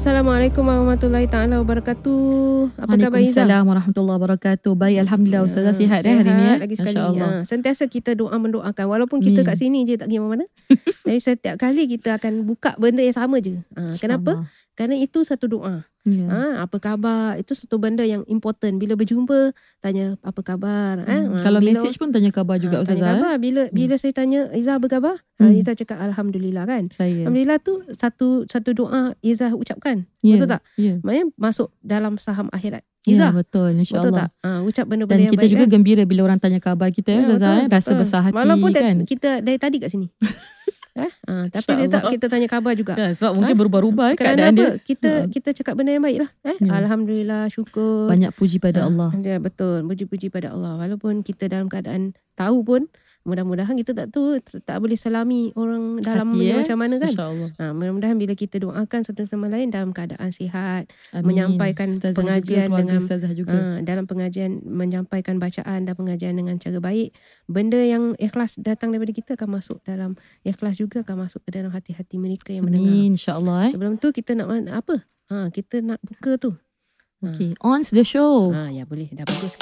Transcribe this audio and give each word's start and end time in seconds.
Assalamualaikum 0.00 0.64
warahmatullahi 0.64 1.28
taala 1.28 1.60
wabarakatuh. 1.60 2.72
Apa 2.72 2.96
khabar 2.96 3.20
Iza? 3.20 3.44
Waalaikumsalam 3.44 3.62
warahmatullahi 3.68 4.16
wabarakatuh. 4.16 4.72
Baik 4.72 4.96
alhamdulillah 5.04 5.44
ustazah 5.44 5.76
sihat 5.76 6.00
eh 6.08 6.16
hari 6.16 6.32
ni 6.32 6.44
eh. 6.48 6.56
Lagi 6.56 6.74
sekali. 6.80 6.96
Masya-Allah. 6.96 7.28
Ha, 7.28 7.44
sentiasa 7.44 7.84
kita 7.84 8.16
doa 8.16 8.32
mendoakan 8.40 8.84
walaupun 8.88 9.20
kita 9.20 9.44
kat 9.44 9.60
sini 9.60 9.84
je 9.84 10.00
tak 10.00 10.08
pergi 10.08 10.24
mana-mana. 10.24 10.48
Jadi 11.04 11.20
setiap 11.20 11.60
kali 11.60 11.84
kita 11.84 12.16
akan 12.16 12.48
buka 12.48 12.80
benda 12.80 13.04
yang 13.04 13.12
sama 13.12 13.44
je. 13.44 13.60
Ha, 13.76 14.00
kenapa? 14.00 14.48
Kerana 14.80 14.96
itu 14.96 15.20
satu 15.20 15.44
doa. 15.46 15.84
Ya. 16.00 16.24
Ha, 16.24 16.64
apa 16.64 16.80
khabar? 16.80 17.36
Itu 17.36 17.52
satu 17.52 17.76
benda 17.76 18.00
yang 18.00 18.24
important. 18.24 18.80
Bila 18.80 18.96
berjumpa 18.96 19.52
tanya 19.78 20.16
apa 20.20 20.40
khabar? 20.40 21.04
Ha, 21.04 21.12
Hmm. 21.12 21.36
ha, 21.36 21.44
Kalau 21.44 21.60
bila- 21.60 21.76
message 21.76 22.00
pun 22.00 22.08
tanya 22.08 22.32
khabar 22.32 22.56
juga 22.56 22.80
ha, 22.80 22.82
tanya 22.82 22.96
ustazah. 22.96 23.04
eh. 23.04 23.20
khabar. 23.20 23.34
Bila 23.36 23.62
bila 23.68 23.94
saya 23.94 24.12
tanya 24.14 24.48
Iza 24.50 24.72
apa 24.74 24.88
khabar? 24.88 25.20
Ha, 25.36 25.44
Hmm. 25.44 25.52
Iza 25.54 25.76
cakap 25.76 26.00
alhamdulillah 26.00 26.64
kan. 26.64 26.88
Saya. 26.88 27.28
Alhamdulillah 27.28 27.60
tu 27.60 27.84
satu 27.92 28.48
satu 28.48 28.72
doa 28.72 29.12
Iza 29.20 29.52
ucapkan. 29.52 30.08
Ya, 30.20 30.40
Betul 30.40 30.48
tak? 30.50 30.62
Ya. 30.74 30.96
Maknanya 30.98 31.26
masuk 31.36 31.68
dalam 31.78 32.16
saham 32.16 32.48
akhirat. 32.48 32.80
Ya, 33.00 33.16
Iza, 33.16 33.26
betul 33.30 33.72
betul 33.72 33.80
insya-Allah. 33.80 34.12
tak? 34.18 34.30
Ha, 34.40 34.48
ucap 34.62 34.84
benda-benda 34.86 35.20
Dan 35.22 35.32
kita 35.32 35.46
juga 35.46 35.64
kan? 35.64 35.72
gembira 35.74 36.02
bila 36.04 36.20
orang 36.22 36.36
tanya 36.36 36.58
khabar 36.58 36.88
kita 36.88 37.08
ya, 37.10 37.20
ustazah 37.22 37.52
eh. 37.58 37.66
Rasa 37.66 37.88
betul. 37.90 38.00
besar 38.00 38.20
hati 38.22 38.36
Walaupun 38.36 38.70
kan. 38.70 38.82
kan? 38.82 38.96
kita 39.04 39.30
dari 39.40 39.56
tadi 39.56 39.76
kat 39.78 39.88
sini. 39.90 40.08
eh? 40.96 41.10
ha, 41.26 41.46
tapi 41.48 41.70
dia 41.76 41.88
tak 41.88 42.02
kita 42.10 42.26
tanya 42.26 42.48
khabar 42.50 42.72
juga. 42.74 42.94
Ya, 42.98 43.14
sebab 43.14 43.38
mungkin 43.38 43.54
Ha? 43.54 43.60
berubah-ubah 43.60 44.08
eh, 44.12 44.16
keadaan 44.18 44.52
apa? 44.52 44.58
dia. 44.58 44.70
Kita 44.80 45.10
Ha. 45.10 45.28
kita 45.28 45.48
cakap 45.54 45.74
benda 45.78 45.94
yang 45.94 46.02
baik 46.02 46.18
lah. 46.26 46.30
Eh? 46.44 46.56
Ya. 46.58 46.70
Alhamdulillah, 46.82 47.42
syukur. 47.48 48.10
Banyak 48.10 48.32
puji 48.34 48.58
pada 48.58 48.84
Ha, 48.84 48.88
Allah. 48.90 49.10
Ya, 49.20 49.36
betul. 49.38 49.86
Puji-puji 49.86 50.28
pada 50.28 50.50
Allah. 50.50 50.78
Walaupun 50.80 51.22
kita 51.22 51.46
dalam 51.46 51.70
keadaan 51.70 52.12
tahu 52.34 52.62
pun, 52.62 52.82
mudah-mudahan 53.20 53.76
kita 53.76 53.92
tak 53.92 54.08
tahu, 54.10 54.40
tak 54.40 54.80
boleh 54.80 54.96
selami 54.96 55.52
orang 55.52 56.00
dalam 56.00 56.32
Hati, 56.32 56.40
eh. 56.46 56.56
macam 56.56 56.76
mana 56.76 56.94
kan. 56.96 57.12
Ha, 57.54 57.64
mudah-mudahan 57.70 58.16
bila 58.16 58.32
kita 58.32 58.56
doakan 58.58 59.00
satu 59.04 59.22
sama 59.22 59.46
lain 59.46 59.68
dalam 59.68 59.92
keadaan 59.92 60.32
sihat, 60.32 60.88
Amin. 61.12 61.36
Menyampaikan 61.36 61.92
Ustazah 61.92 62.16
pengajian 62.16 62.66
juga, 62.66 62.78
dengan- 62.80 62.98
ustazah 62.98 63.32
juga. 63.32 63.52
ha, 63.52 63.78
dalam 63.80 64.08
pengajian 64.08 64.64
menyampaikan 64.64 65.36
bacaan 65.36 65.84
dan 65.84 65.94
pengajian 65.94 66.32
dengan 66.32 66.56
cara 66.56 66.80
baik, 66.80 67.12
benda 67.44 67.76
yang 67.76 68.16
ikhlas 68.16 68.56
datang 68.56 68.90
daripada 68.90 69.12
kita 69.12 69.30
akan 69.36 69.60
masuk 69.60 69.84
dalam 69.84 70.16
ikhlas 70.40 70.80
juga 70.80 71.04
akan 71.04 71.28
masuk 71.28 71.44
ke 71.44 71.50
dalam 71.52 71.68
hati-hati 71.70 72.16
mereka 72.16 72.50
yang 72.50 72.64
mendengar. 72.64 72.88
Amin 72.88 73.14
insya-Allah 73.14 73.68
eh. 73.68 73.70
Sebelum 73.72 74.00
tu 74.00 74.10
kita 74.10 74.32
nak 74.32 74.48
apa? 74.66 75.04
Ha, 75.28 75.52
kita 75.52 75.78
nak 75.78 76.00
buka 76.00 76.40
tu. 76.40 76.50
Ha. 77.20 77.36
Okay, 77.36 77.52
on 77.60 77.84
the 77.84 78.00
show. 78.00 78.48
Ha, 78.48 78.72
ya 78.72 78.88
boleh 78.88 79.12
dah 79.12 79.28
bagus. 79.28 79.54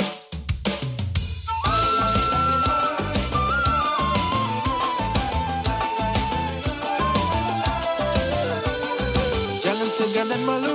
Segan 10.19 10.35
dan 10.35 10.43
malu, 10.51 10.75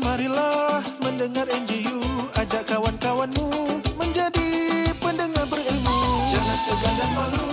marilah 0.00 0.80
mendengar 1.04 1.44
NGU. 1.44 2.00
Ajak 2.32 2.72
kawan-kawanmu 2.72 3.76
menjadi 4.00 4.48
pendengar 4.96 5.44
berilmu. 5.44 5.92
Jangan 6.32 6.56
segan 6.64 6.96
dan 6.96 7.12
malu, 7.12 7.44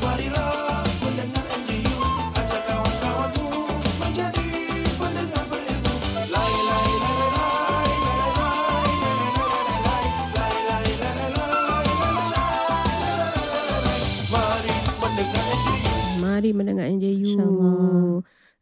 marilah 0.00 0.80
mendengar 1.04 1.44
NGU. 1.60 1.92
Ajak 2.32 2.64
kawan-kawanmu 2.72 3.68
menjadi 4.00 4.48
pendengar 4.96 5.44
berilmu. 5.52 5.92
Lai 6.24 6.56
lai 6.56 6.88
lai 7.04 7.20
lai 7.36 7.92
lai 8.00 8.48
lai 9.84 9.92
lai 9.92 10.08
lai 10.24 10.56
lai 10.72 10.88
lai 10.88 11.12
lai 11.12 11.36
lai. 11.36 11.84
Mari 14.32 14.72
mendengar 14.96 15.44
NGU. 15.52 15.92
Mari 16.16 16.48
mendengar 16.56 16.88
NJU. 16.88 17.28
InsyaAllah. 17.28 17.77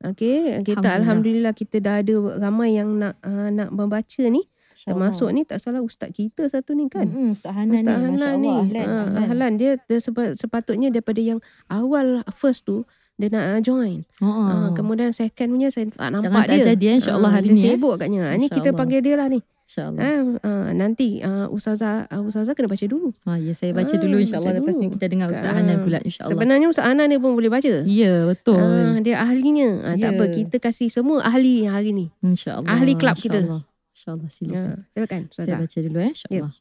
Okey, 0.09 0.37
kita 0.63 0.79
Alhamdulillah. 0.79 0.95
alhamdulillah 0.95 1.53
kita 1.53 1.77
dah 1.79 1.95
ada 1.99 2.15
ramai 2.39 2.69
yang 2.73 2.95
nak 2.95 3.19
uh, 3.21 3.49
nak 3.49 3.69
membaca 3.69 4.23
ni. 4.25 4.47
Termasuk 4.79 5.29
ni 5.31 5.43
tak 5.43 5.59
salah 5.59 5.81
ustaz 5.81 6.11
kita 6.11 6.47
satu 6.47 6.71
ni 6.71 6.87
kan. 6.87 7.03
Hmm, 7.05 7.33
Ustaz 7.33 7.51
Hanan 7.51 7.75
Ustaz 7.75 7.83
ni, 7.83 7.91
Hanan 7.97 8.13
Masya 8.13 8.31
ni. 8.37 8.47
Allah. 8.47 8.63
Ahlan, 8.63 8.87
Ha, 8.87 8.95
ahlan. 8.95 9.25
Ahlan 9.25 9.53
dia, 9.57 9.71
dia 9.81 9.99
sepa- 9.99 10.33
sepatutnya 10.33 10.89
daripada 10.89 11.19
yang 11.19 11.39
awal 11.67 12.07
first 12.33 12.63
tu 12.63 12.87
dia 13.15 13.27
nak 13.27 13.45
uh, 13.49 13.61
join. 13.61 14.05
Oh, 14.21 14.29
Ha, 14.29 14.71
kemudian 14.73 15.11
second 15.11 15.49
punya 15.51 15.69
saya 15.69 15.89
tak 15.89 16.07
nampak 16.13 16.29
Jangan 16.29 16.43
tak 16.45 16.53
dia. 16.53 16.65
jadi, 16.69 16.85
eh, 16.85 16.95
insyaAllah 16.95 17.31
Ha, 17.31 17.37
hari 17.37 17.49
dia 17.49 17.57
ni, 17.57 17.59
eh. 17.59 17.73
sibuk 17.73 17.93
agaknya. 17.93 18.21
Ha, 18.23 18.37
ni 18.37 18.47
kita 18.49 18.71
panggil 18.73 19.01
dia 19.01 19.15
lah 19.17 19.27
ni. 19.27 19.41
InsyaAllah. 19.67 19.99
Ha, 19.99 20.11
ha, 20.41 20.51
nanti 20.73 21.19
uh, 21.21 21.51
ustazah 21.51 22.07
uh, 22.07 22.23
ustazah 22.23 22.55
kena 22.55 22.71
baca 22.71 22.87
dulu. 22.87 23.11
Ha, 23.27 23.35
ya, 23.37 23.51
saya 23.51 23.75
baca 23.75 23.91
Ah, 23.91 23.99
dulu 23.99 24.17
insyaAllah. 24.23 24.55
baca 24.55 24.63
Lepas 24.63 24.75
ni 24.79 24.87
kita 24.89 25.07
dengar 25.11 25.27
Ustaz 25.27 25.43
Ah, 25.45 25.59
Hanan 25.59 25.77
pula 25.83 25.99
insyaAllah. 26.01 26.33
Sebenarnya 26.33 26.67
Ustaz 26.71 26.87
Anan 26.87 27.11
dia 27.11 27.19
pun 27.19 27.35
boleh 27.35 27.51
baca. 27.51 27.73
Ya, 27.83 28.15
betul. 28.25 28.63
Ah, 28.63 28.97
dia 29.03 29.19
ahlinya. 29.19 29.71
Ah, 29.83 29.95
Tak 29.95 30.07
Ya. 30.07 30.09
apa, 30.15 30.25
kita 30.31 30.57
kasih 30.63 30.87
semua 30.87 31.19
ahli 31.21 31.67
hari 31.67 31.91
ni. 31.91 32.07
InsyaAllah. 32.23 32.71
ahli 32.71 32.95
kelab 32.95 33.19
kita. 33.19 33.43
InsyaAllah. 33.43 34.31
Silakan. 34.31 34.55
Ya, 34.55 34.65
silakan 34.93 35.21
Saya 35.27 35.45
Ustazah. 35.51 35.59
baca 35.59 35.79
dulu 35.83 35.99
eh 35.99 36.13
insyaAllah. 36.15 36.53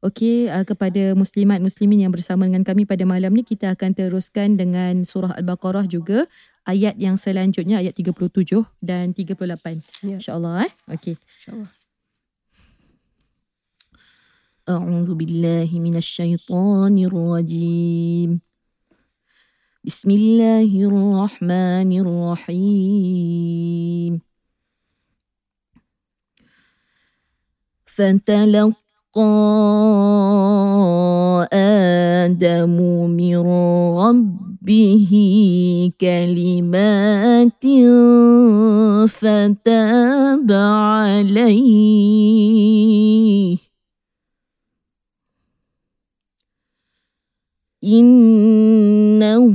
Okey, 0.00 0.48
uh, 0.48 0.64
kepada 0.64 1.02
muslimat 1.12 1.60
muslimin 1.60 2.02
yang 2.02 2.10
bersama 2.10 2.48
dengan 2.48 2.64
kami 2.64 2.82
pada 2.82 3.04
malam 3.04 3.30
ni 3.30 3.44
kita 3.44 3.68
akan 3.70 3.92
teruskan 3.92 4.56
dengan 4.56 5.04
surah 5.04 5.36
Al-Baqarah 5.36 5.84
juga 5.84 6.24
ayat 6.64 6.96
yang 6.96 7.14
selanjutnya 7.14 7.78
ayat 7.78 7.92
37 7.94 8.64
dan 8.80 9.12
38. 9.12 9.84
Ya. 10.02 10.16
InsyaAllah 10.16 10.66
eh. 10.66 10.72
Okey. 10.88 11.14
InsyaAllah. 11.14 11.68
أعوذ 14.70 15.14
بالله 15.14 15.70
من 15.74 15.96
الشيطان 15.96 16.98
الرجيم. 16.98 18.40
بسم 19.84 20.10
الله 20.10 20.70
الرحمن 20.86 21.90
الرحيم. 22.46 24.12
فتلقى 27.86 28.74
آدم 31.52 32.76
من 33.10 33.38
ربه 33.98 35.12
كلمات 36.00 37.64
فتاب 39.10 40.52
عليه. 40.52 41.90
إنه 47.84 49.46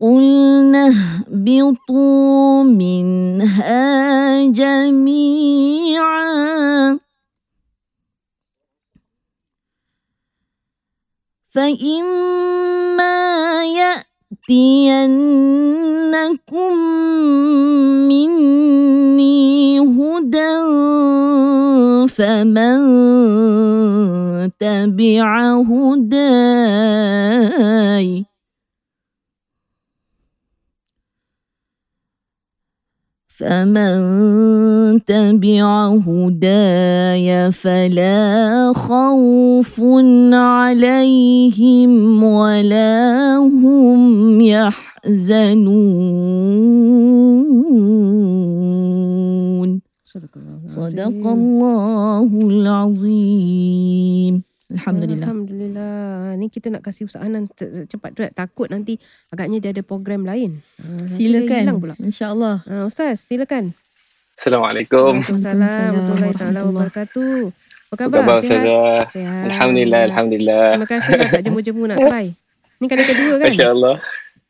قلنا 0.01 0.87
اهبطوا 0.87 2.63
منها 2.63 4.45
جميعا. 4.45 6.27
فإما 11.47 13.17
يأتينكم 14.47 15.17
مني 18.07 19.79
هدى 19.79 20.57
فمن 22.07 22.77
تبع 24.59 25.29
هداي 25.61 27.07
فمن 33.37 35.05
تبع 35.05 35.93
هداي 36.07 37.51
فلا 37.51 38.73
خوف 38.73 39.81
عليهم 40.33 42.23
ولا 42.23 43.37
هم 43.37 44.41
يحزنون 44.41 45.77
Sadaqallahul 50.67 52.67
azim. 52.67 54.46
Alhamdulillah. 54.67 55.25
Alhamdulillah. 55.25 55.95
Ni 56.35 56.47
kita 56.47 56.67
nak 56.67 56.83
kasih 56.83 57.07
usaha 57.07 57.19
Anan 57.19 57.47
ce- 57.49 57.87
cepat 57.87 58.11
tu 58.11 58.21
takut 58.29 58.67
nanti 58.67 58.99
agaknya 59.29 59.57
dia 59.59 59.71
ada 59.71 59.79
program 59.81 60.23
lain. 60.23 60.59
Ah. 60.77 61.07
Silakan. 61.07 61.95
InsyaAllah. 61.97 62.55
Ah, 62.63 62.83
Ustaz, 62.83 63.23
silakan. 63.23 63.71
Assalamualaikum. 64.33 65.17
Waalaikumsalam 65.17 65.57
warahmatullahi 65.57 66.33
taala 66.35 66.59
warahmatullahi. 66.61 66.67
wabarakatuh. 66.69 67.39
Apa 67.87 67.93
Apa 67.95 68.01
khabar? 68.03 68.21
khabar 68.21 68.39
Sihat? 68.43 69.45
Alhamdulillah, 69.47 70.01
Alhamdulillah. 70.05 70.65
Terima 70.75 70.89
kasih 70.89 71.11
lah 71.15 71.27
tak 71.31 71.41
jemu-jemu 71.41 71.83
nak 71.87 71.97
try. 72.03 72.25
Ni 72.77 72.85
kali 72.85 73.03
kedua 73.03 73.33
kan? 73.37 73.47
Masya 73.47 73.67
Allah. 73.71 73.95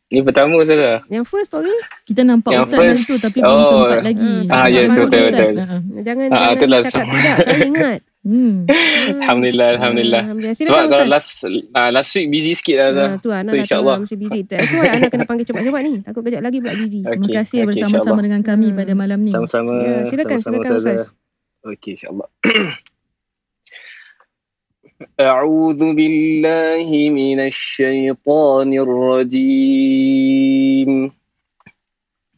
Ini 0.08 0.24
pertama 0.24 0.56
Ustazah. 0.58 1.04
Yang 1.06 1.26
first 1.28 1.48
story, 1.48 1.76
Kita 2.02 2.24
nampak 2.24 2.50
Yang 2.50 2.64
Ustaz 2.66 2.80
first- 2.80 3.06
tu 3.06 3.16
tapi 3.22 3.40
belum 3.40 3.54
oh. 3.54 3.68
sempat 3.70 4.00
lagi. 4.02 4.32
Hmm, 4.40 4.48
Ah, 4.48 4.58
tak 4.58 4.70
yes, 4.72 4.90
betul, 4.90 5.22
betul. 5.22 5.54
Ah, 5.54 5.68
ah. 5.68 5.82
Jangan, 6.02 6.26
Ah, 6.26 6.32
jangan 6.34 6.56
itulah. 6.56 6.80
cakap 6.82 7.06
tidak. 7.06 7.36
Saya 7.38 7.60
ingat. 7.62 8.00
Hmm. 8.23 8.63
Hmm. 8.65 9.19
Alhamdulillah, 9.19 9.67
Alhamdulillah. 9.75 10.23
Alhamdulillah. 10.23 10.55
Sebab 10.55 10.63
Silakan 10.63 10.87
kalau 10.87 11.03
Ustaz. 11.03 11.11
last 11.11 11.43
uh, 11.75 11.91
last 11.91 12.15
week 12.15 12.31
busy 12.31 12.55
sikit 12.55 12.79
lah. 12.79 12.87
Ah, 12.87 12.87
Ustazah. 12.87 13.19
tu 13.19 13.29
Ana 13.29 13.43
So, 13.43 13.51
dah 13.51 13.51
tahu 13.51 13.59
insyaAllah. 13.59 13.91
lah 13.91 13.99
mesti 14.01 14.17
busy. 14.17 14.41
That's 14.47 14.71
why 14.71 14.87
Ana 14.89 15.11
kena 15.11 15.27
panggil 15.27 15.45
cepat-cepat 15.45 15.83
ni. 15.83 15.99
Takut 16.01 16.23
kejap 16.23 16.39
lagi 16.41 16.59
pula 16.59 16.75
busy. 16.77 17.01
Okay, 17.01 17.11
Terima 17.11 17.27
kasih 17.37 17.59
okay, 17.59 17.67
bersama-sama 17.67 17.99
insyaAllah. 17.99 18.23
dengan 18.23 18.43
kami 18.47 18.67
Hmm. 18.71 18.79
pada 18.79 18.93
malam 18.95 19.19
ni. 19.21 19.31
Sama-sama. 19.35 19.73
Ya, 19.75 20.07
silakan, 20.07 20.39
sama-sama 20.39 20.39
silakan 20.39 20.71
Ustazah. 20.79 21.03
Ustaz. 21.03 21.67
Okey, 21.67 21.91
insyaAllah. 21.95 22.29
أعوذ 25.19 25.83
بالله 25.99 26.87
من 27.11 27.39
الشيطان 27.43 28.71
الرجيم 28.87 30.91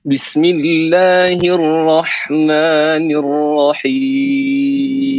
بسم 0.05 0.43
الله 0.45 1.41
الرحمن 1.45 3.05
الرحيم 3.13 5.18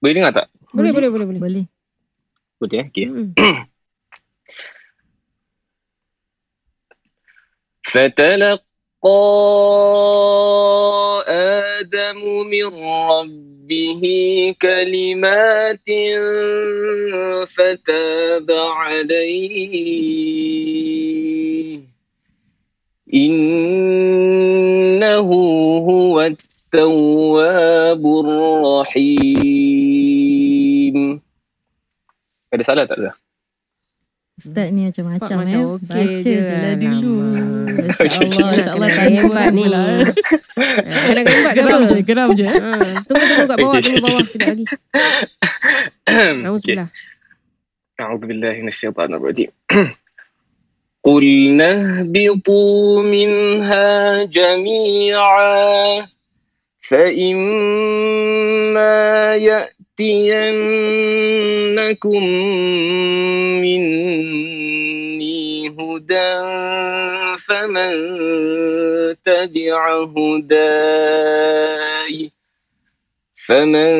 Boleh 0.00 0.14
dengar 0.16 0.32
tak? 0.32 0.46
Boleh, 0.72 0.92
boleh, 0.96 1.10
boleh. 1.12 1.26
boleh. 1.28 1.40
Boleh. 1.40 1.64
Boleh 2.60 2.78
eh? 2.80 2.86
Okay. 2.88 3.06
Hmm. 3.08 3.32
فتلقى 7.90 8.60
آدم 11.28 12.20
من 12.50 12.66
ربه 13.10 14.02
كلمات 14.62 15.88
فتاب 17.46 18.50
عليه 18.50 19.72
إنه 23.14 25.30
هو 25.78 26.20
التواب 26.20 28.06
الرحيم 28.06 29.49
Ada 32.59 32.63
salah 32.63 32.85
tak 32.85 32.99
Zah? 32.99 33.15
Ustaz 34.35 34.67
ni 34.67 34.83
macam-macam 34.83 35.15
Nampak 35.15 35.31
eh. 35.31 35.37
macam 35.39 35.59
okey 35.79 35.87
Baca 35.87 36.19
je. 36.19 36.35
je 36.35 36.55
lah 36.59 36.75
dulu. 36.75 37.15
Alamak. 37.15 37.95
Okey, 37.95 38.19
okey. 38.19 38.43
InsyaAllah. 38.43 38.43
Nak 38.43 38.51
InsyaAllah 38.51 38.89
kena 38.91 38.99
tanya 38.99 39.19
hebat 39.23 39.31
orang 39.31 39.55
ni. 39.55 39.63
pula. 39.63 39.83
Kena 41.07 41.21
hebat 41.23 41.53
ke 41.55 41.55
Geram 41.55 41.79
apa? 41.79 41.87
je, 41.87 41.97
geram 42.03 42.29
je. 42.35 42.45
Ha, 42.45 42.69
tunggu 43.07 43.25
tunggu 43.25 43.45
kat 43.47 43.57
bawah, 43.57 43.71
Okey. 43.71 43.83
tunggu 43.87 44.01
bawah 44.03 44.21
kejap 44.27 44.47
lagi. 44.51 44.65
okay. 46.03 46.43
Alhamdulillah. 46.43 46.89
أعوذ 47.95 48.27
بالله 48.27 48.55
من 48.59 48.67
الشيطان 48.75 49.07
الرجيم 49.15 49.51
قلنا 50.99 51.69
اهبطوا 52.03 53.03
منها 53.07 53.87
جميعا 54.27 56.03
فإما 57.95 58.95
يأتينكم 60.00 62.24
مني 63.60 65.68
هدى 65.68 66.32
فمن 67.36 67.92
تبع 69.24 70.02
هداي 70.16 72.16
فمن 73.46 73.92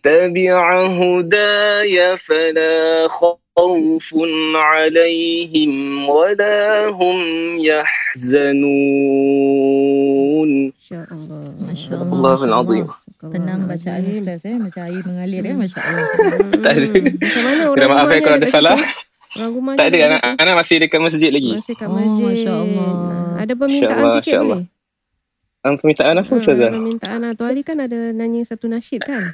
تبع 0.00 0.86
هداي 0.86 2.16
فلا 2.16 3.08
خوف 3.08 4.14
عليهم 4.54 6.08
ولا 6.08 6.88
هم 6.88 7.20
يحزنون. 7.60 8.56
صدق 11.58 12.00
Allah. 12.00 12.12
الله. 12.12 12.44
العظيم. 12.44 13.05
Tenang 13.16 13.60
bacaan 13.64 14.02
Ustaz 14.06 14.42
eh. 14.44 14.56
Macam 14.56 14.82
air 14.84 15.02
mengalir 15.02 15.42
eh. 15.42 15.54
Masya 15.56 15.80
Allah. 15.80 16.06
Tak 16.64 16.72
ada. 16.72 16.86
Macam 16.92 17.42
mana 17.42 17.62
orang 17.66 17.76
Kena 17.76 17.86
maaf 17.86 18.08
eh 18.08 18.20
rumahnya 18.20 18.20
kalau 18.20 18.36
ada 18.36 18.40
dekat 18.40 18.52
salah. 18.52 18.76
Orang 19.36 19.52
rumahnya 19.52 19.78
Tak 19.78 19.84
ada 19.84 19.92
dekat 19.92 20.08
anak, 20.08 20.22
anak 20.38 20.54
masih 20.56 20.76
dekat 20.78 21.00
masjid 21.00 21.30
lagi. 21.30 21.52
Masih 21.54 21.74
kat 21.74 21.86
Oh, 21.86 21.94
masjid. 21.94 22.24
Masya 22.26 22.52
Allah. 22.52 22.90
Ada 23.36 23.52
permintaan 23.52 24.00
Allah, 24.00 24.12
sikit 24.18 24.34
boleh? 24.40 24.62
Ang 25.60 25.74
permintaan 25.76 26.14
apa 26.16 26.30
Ha, 26.30 26.38
Ustazah? 26.38 26.70
permintaan 26.70 27.18
lah. 27.20 27.32
Tu 27.34 27.42
hari 27.42 27.62
kan 27.62 27.78
ada 27.80 27.98
nanya 28.12 28.40
satu 28.42 28.66
nasyid 28.66 29.02
kan? 29.02 29.24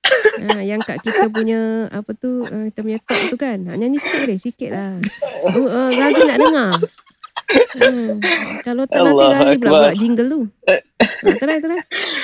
ha, 0.00 0.60
yang 0.70 0.80
kat 0.80 0.96
kita 1.00 1.28
punya 1.28 1.88
apa 1.88 2.10
tu 2.16 2.42
uh, 2.42 2.64
kita 2.72 2.80
punya 2.80 2.98
talk 3.04 3.22
tu 3.28 3.36
kan 3.36 3.60
nak 3.60 3.76
nyanyi 3.76 4.00
sikit 4.00 4.20
boleh 4.24 4.40
sikit 4.40 4.70
lah 4.72 4.96
uh, 5.44 5.52
uh, 5.52 5.88
Razi 5.92 6.22
nak 6.24 6.38
dengar 6.40 6.72
hmm. 7.50 8.18
kalau 8.66 8.84
tak 8.86 9.00
nanti 9.02 9.24
Allah 9.24 9.38
Razi 9.38 9.56
pula 9.58 9.70
buat 9.70 9.94
jingle 9.98 10.28
tu 10.30 10.40
ha, 10.66 10.74
try 11.40 11.56
try 11.58 11.78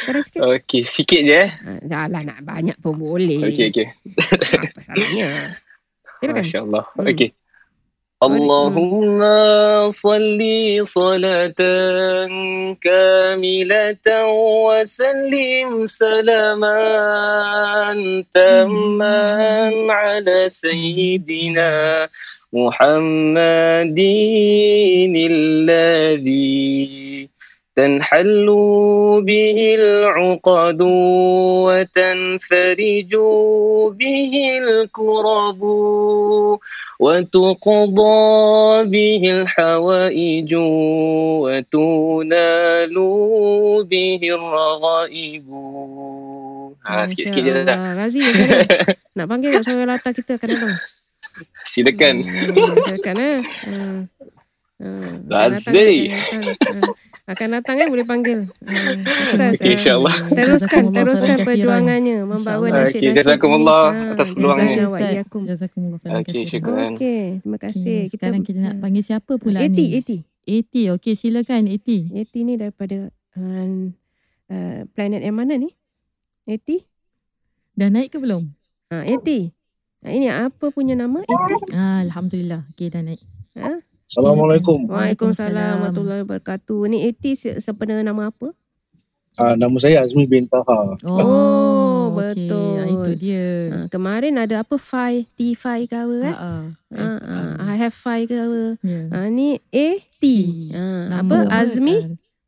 try 0.06 0.20
sikit 0.22 0.40
Okey, 0.44 0.82
sikit 0.86 1.20
je 1.26 1.40
eh. 1.46 1.48
ha, 1.50 1.70
janganlah 1.82 2.22
nak 2.24 2.38
banyak 2.46 2.76
pun 2.78 2.94
boleh 2.96 3.40
Okey, 3.46 3.64
okey. 3.70 3.86
apa 4.56 4.80
salahnya 4.80 5.56
silakan 6.26 6.42
Masya 6.42 6.60
Allah. 6.64 6.84
Hmm. 6.96 7.08
Okey. 7.08 7.30
Hmm. 7.30 7.44
Allahumma 8.16 9.92
salli 9.92 10.80
salatan 10.88 12.32
kamilatan 12.80 14.24
wa 14.32 14.80
sallim 14.88 15.84
salaman 15.84 17.04
tamman 18.32 19.84
محمد 22.52 23.98
الذي 25.16 26.96
تنحل 27.76 28.46
به 29.20 29.74
العقد 29.78 30.80
وتنفرج 31.66 33.12
به 34.00 34.32
الكرب 34.62 35.62
وتقضى 37.00 38.84
به 38.84 39.22
الحوائج 39.30 40.54
وتنال 41.44 42.96
به 43.84 44.20
الرغائب. 44.22 45.46
آه، 46.86 47.04
Silakan. 51.64 52.14
Hmm, 52.22 52.76
silakan 52.86 53.16
eh. 53.18 53.38
Hmm. 53.64 53.98
Hmm. 54.76 55.12
Razi. 55.26 56.12
Akan 56.12 56.40
datang. 56.44 56.78
Akan 57.26 57.48
datang 57.58 57.74
kan 57.74 57.88
boleh 57.90 58.06
panggil. 58.06 58.38
Hmm. 58.62 59.02
Ustaz, 59.02 59.56
Okey, 59.58 59.66
eh, 59.66 59.74
insyaAllah. 59.74 60.14
Teruskan, 60.30 60.38
Jazakumullah 60.38 60.94
teruskan 60.94 61.26
kathiran. 61.26 61.48
perjuangannya 61.48 62.16
membawa 62.22 62.66
nasyid 62.70 63.00
Okey, 63.02 63.16
jazakumullah 63.18 63.82
atas 64.14 64.28
Ustaz. 64.30 65.10
iyyakum. 65.10 65.42
Jazakumullah 65.42 65.98
khairan 65.98 66.16
Okey, 66.16 66.30
kathiran. 66.30 66.46
syukran. 66.46 66.90
Okey, 66.94 67.22
terima 67.42 67.58
kasih. 67.58 67.98
Okay, 67.98 68.12
sekarang 68.14 68.40
kita 68.46 68.58
nak 68.62 68.74
panggil 68.78 69.02
siapa 69.02 69.32
pula 69.42 69.58
Eti, 69.58 69.74
ni? 69.74 69.98
Eti. 69.98 70.16
Eti. 70.46 70.82
Okey, 70.94 71.14
silakan 71.18 71.66
Eti. 71.66 72.06
Eti 72.14 72.38
ni 72.46 72.54
daripada 72.54 73.10
uh, 73.10 73.66
uh, 74.46 74.80
planet 74.94 75.20
yang 75.20 75.34
mana 75.34 75.58
ni? 75.58 75.74
Eti? 76.46 76.86
Dah 77.74 77.90
naik 77.90 78.14
ke 78.14 78.22
belum? 78.22 78.54
Ha, 78.94 79.02
Eti. 79.02 79.50
Ha, 80.04 80.12
ini 80.12 80.28
apa 80.28 80.68
punya 80.70 80.92
nama? 80.94 81.24
Eti? 81.24 81.54
Ah, 81.72 82.04
Alhamdulillah. 82.04 82.68
Okey, 82.74 82.92
dah 82.92 83.00
naik. 83.00 83.22
Ha? 83.56 83.80
Assalamualaikum. 84.06 84.86
Waalaikumsalam 84.86 85.56
warahmatullahi 85.80 86.20
wabarakatuh. 86.22 86.80
Ni 86.86 87.08
Eti 87.08 87.34
se- 87.34 87.58
sebenarnya 87.58 88.06
nama 88.06 88.30
apa? 88.30 88.52
Uh, 89.36 89.52
nama 89.52 89.76
saya 89.76 90.00
Azmi 90.00 90.24
bin 90.24 90.48
Taha. 90.48 90.96
Oh, 91.04 92.08
okey. 92.08 92.48
betul. 92.48 92.76
Ah, 92.78 92.86
Itu 92.88 93.10
dia. 93.18 93.48
Ha, 93.68 93.76
kemarin 93.90 94.34
ada 94.36 94.64
apa 94.64 94.76
Phi, 94.76 95.28
T5 95.34 95.64
ke 95.84 95.92
apa 95.92 96.14
Ha, 96.14 96.22
kan? 96.22 96.34
ah. 96.34 96.64
Ha, 96.96 97.06
ha, 97.20 97.36
I 97.66 97.76
have 97.76 97.92
Phi 97.92 98.24
ke 98.24 98.36
apa? 98.36 98.62
Ha, 99.12 99.18
ni 99.28 99.60
A 99.60 99.86
T. 100.16 100.24
Ha, 100.72 100.84
Nama 101.20 101.20
apa 101.20 101.36
Azmi? 101.52 101.96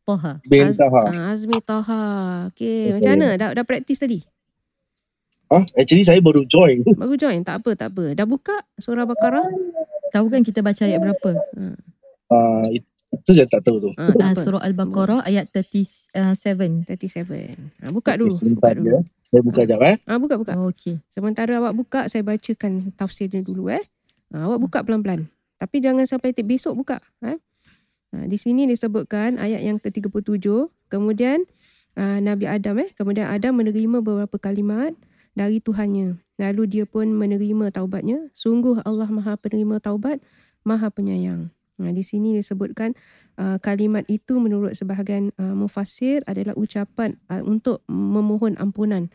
Toha. 0.08 0.40
Bin 0.48 0.64
Az- 0.64 0.80
Taha. 0.80 1.02
Ha, 1.04 1.20
Azmi 1.28 1.58
Taha. 1.60 2.02
Okey, 2.48 2.96
macam 2.96 3.10
mana? 3.12 3.28
Dah 3.36 3.50
dah 3.52 3.64
praktis 3.66 4.00
tadi? 4.00 4.24
Ah, 5.48 5.64
actually 5.74 6.02
saya 6.02 6.20
baru 6.20 6.44
join. 6.44 6.84
Baru 7.00 7.14
join? 7.14 7.40
Tak 7.40 7.60
apa, 7.60 7.70
tak 7.74 7.88
apa. 7.90 8.12
Dah 8.12 8.24
buka 8.24 8.52
surah 8.76 9.02
Baqarah? 9.02 9.48
Tahu 10.10 10.28
kan 10.28 10.40
kita 10.40 10.60
baca 10.60 10.82
ayat 10.82 11.00
berapa? 11.00 11.30
Uh, 12.28 12.68
it- 12.70 12.84
Tu 13.18 13.32
je 13.32 13.40
tak 13.42 13.64
tahu 13.64 13.80
tu. 13.80 13.90
Ha, 13.96 14.12
Ah, 14.14 14.36
apa. 14.36 14.36
surah 14.36 14.60
Al-Baqarah 14.60 15.24
ayat 15.24 15.48
37. 15.48 16.12
37. 16.84 17.56
Ha, 17.80 17.88
buka 17.88 18.12
dulu. 18.14 18.36
Buka 18.52 18.68
dulu. 18.70 18.84
je. 18.86 18.98
Saya 19.26 19.40
buka 19.40 19.60
jap 19.64 19.80
eh. 19.82 19.96
Ha, 19.98 20.16
buka, 20.16 20.34
buka. 20.36 20.52
Oh, 20.54 20.68
Okey. 20.68 21.00
Sementara 21.08 21.56
awak 21.56 21.72
buka, 21.72 22.00
saya 22.06 22.20
bacakan 22.20 22.92
tafsirnya 22.92 23.40
dulu 23.40 23.72
eh. 23.72 23.80
Ha, 24.30 24.44
awak 24.44 24.60
buka 24.60 24.78
pelan-pelan. 24.82 25.24
Tapi 25.56 25.76
jangan 25.78 26.04
sampai 26.04 26.30
t- 26.30 26.44
besok 26.44 26.76
buka. 26.76 27.00
Eh. 27.22 27.40
Ha, 28.10 28.24
di 28.24 28.36
sini 28.36 28.64
disebutkan 28.64 29.40
ayat 29.40 29.64
yang 29.64 29.76
ke-37. 29.78 30.44
Kemudian 30.86 31.48
uh, 31.94 32.18
Nabi 32.18 32.44
Adam 32.44 32.76
eh. 32.78 32.92
Kemudian 32.92 33.24
Adam 33.26 33.56
menerima 33.56 34.00
beberapa 34.00 34.36
kalimat 34.38 34.92
dari 35.38 35.62
Tuhannya. 35.62 36.18
Lalu 36.36 36.62
dia 36.66 36.84
pun 36.84 37.14
menerima 37.14 37.70
taubatnya. 37.70 38.26
Sungguh 38.34 38.82
Allah 38.82 39.06
maha 39.06 39.38
penerima 39.38 39.78
taubat, 39.78 40.18
maha 40.66 40.90
penyayang. 40.90 41.54
Nah, 41.78 41.94
di 41.94 42.02
sini 42.02 42.34
disebutkan 42.34 42.98
uh, 43.38 43.62
kalimat 43.62 44.02
itu 44.10 44.42
menurut 44.42 44.74
sebahagian 44.74 45.30
uh, 45.38 45.54
mufassir 45.54 46.26
adalah 46.26 46.58
ucapan 46.58 47.14
uh, 47.30 47.38
untuk 47.46 47.86
memohon 47.86 48.58
ampunan. 48.58 49.06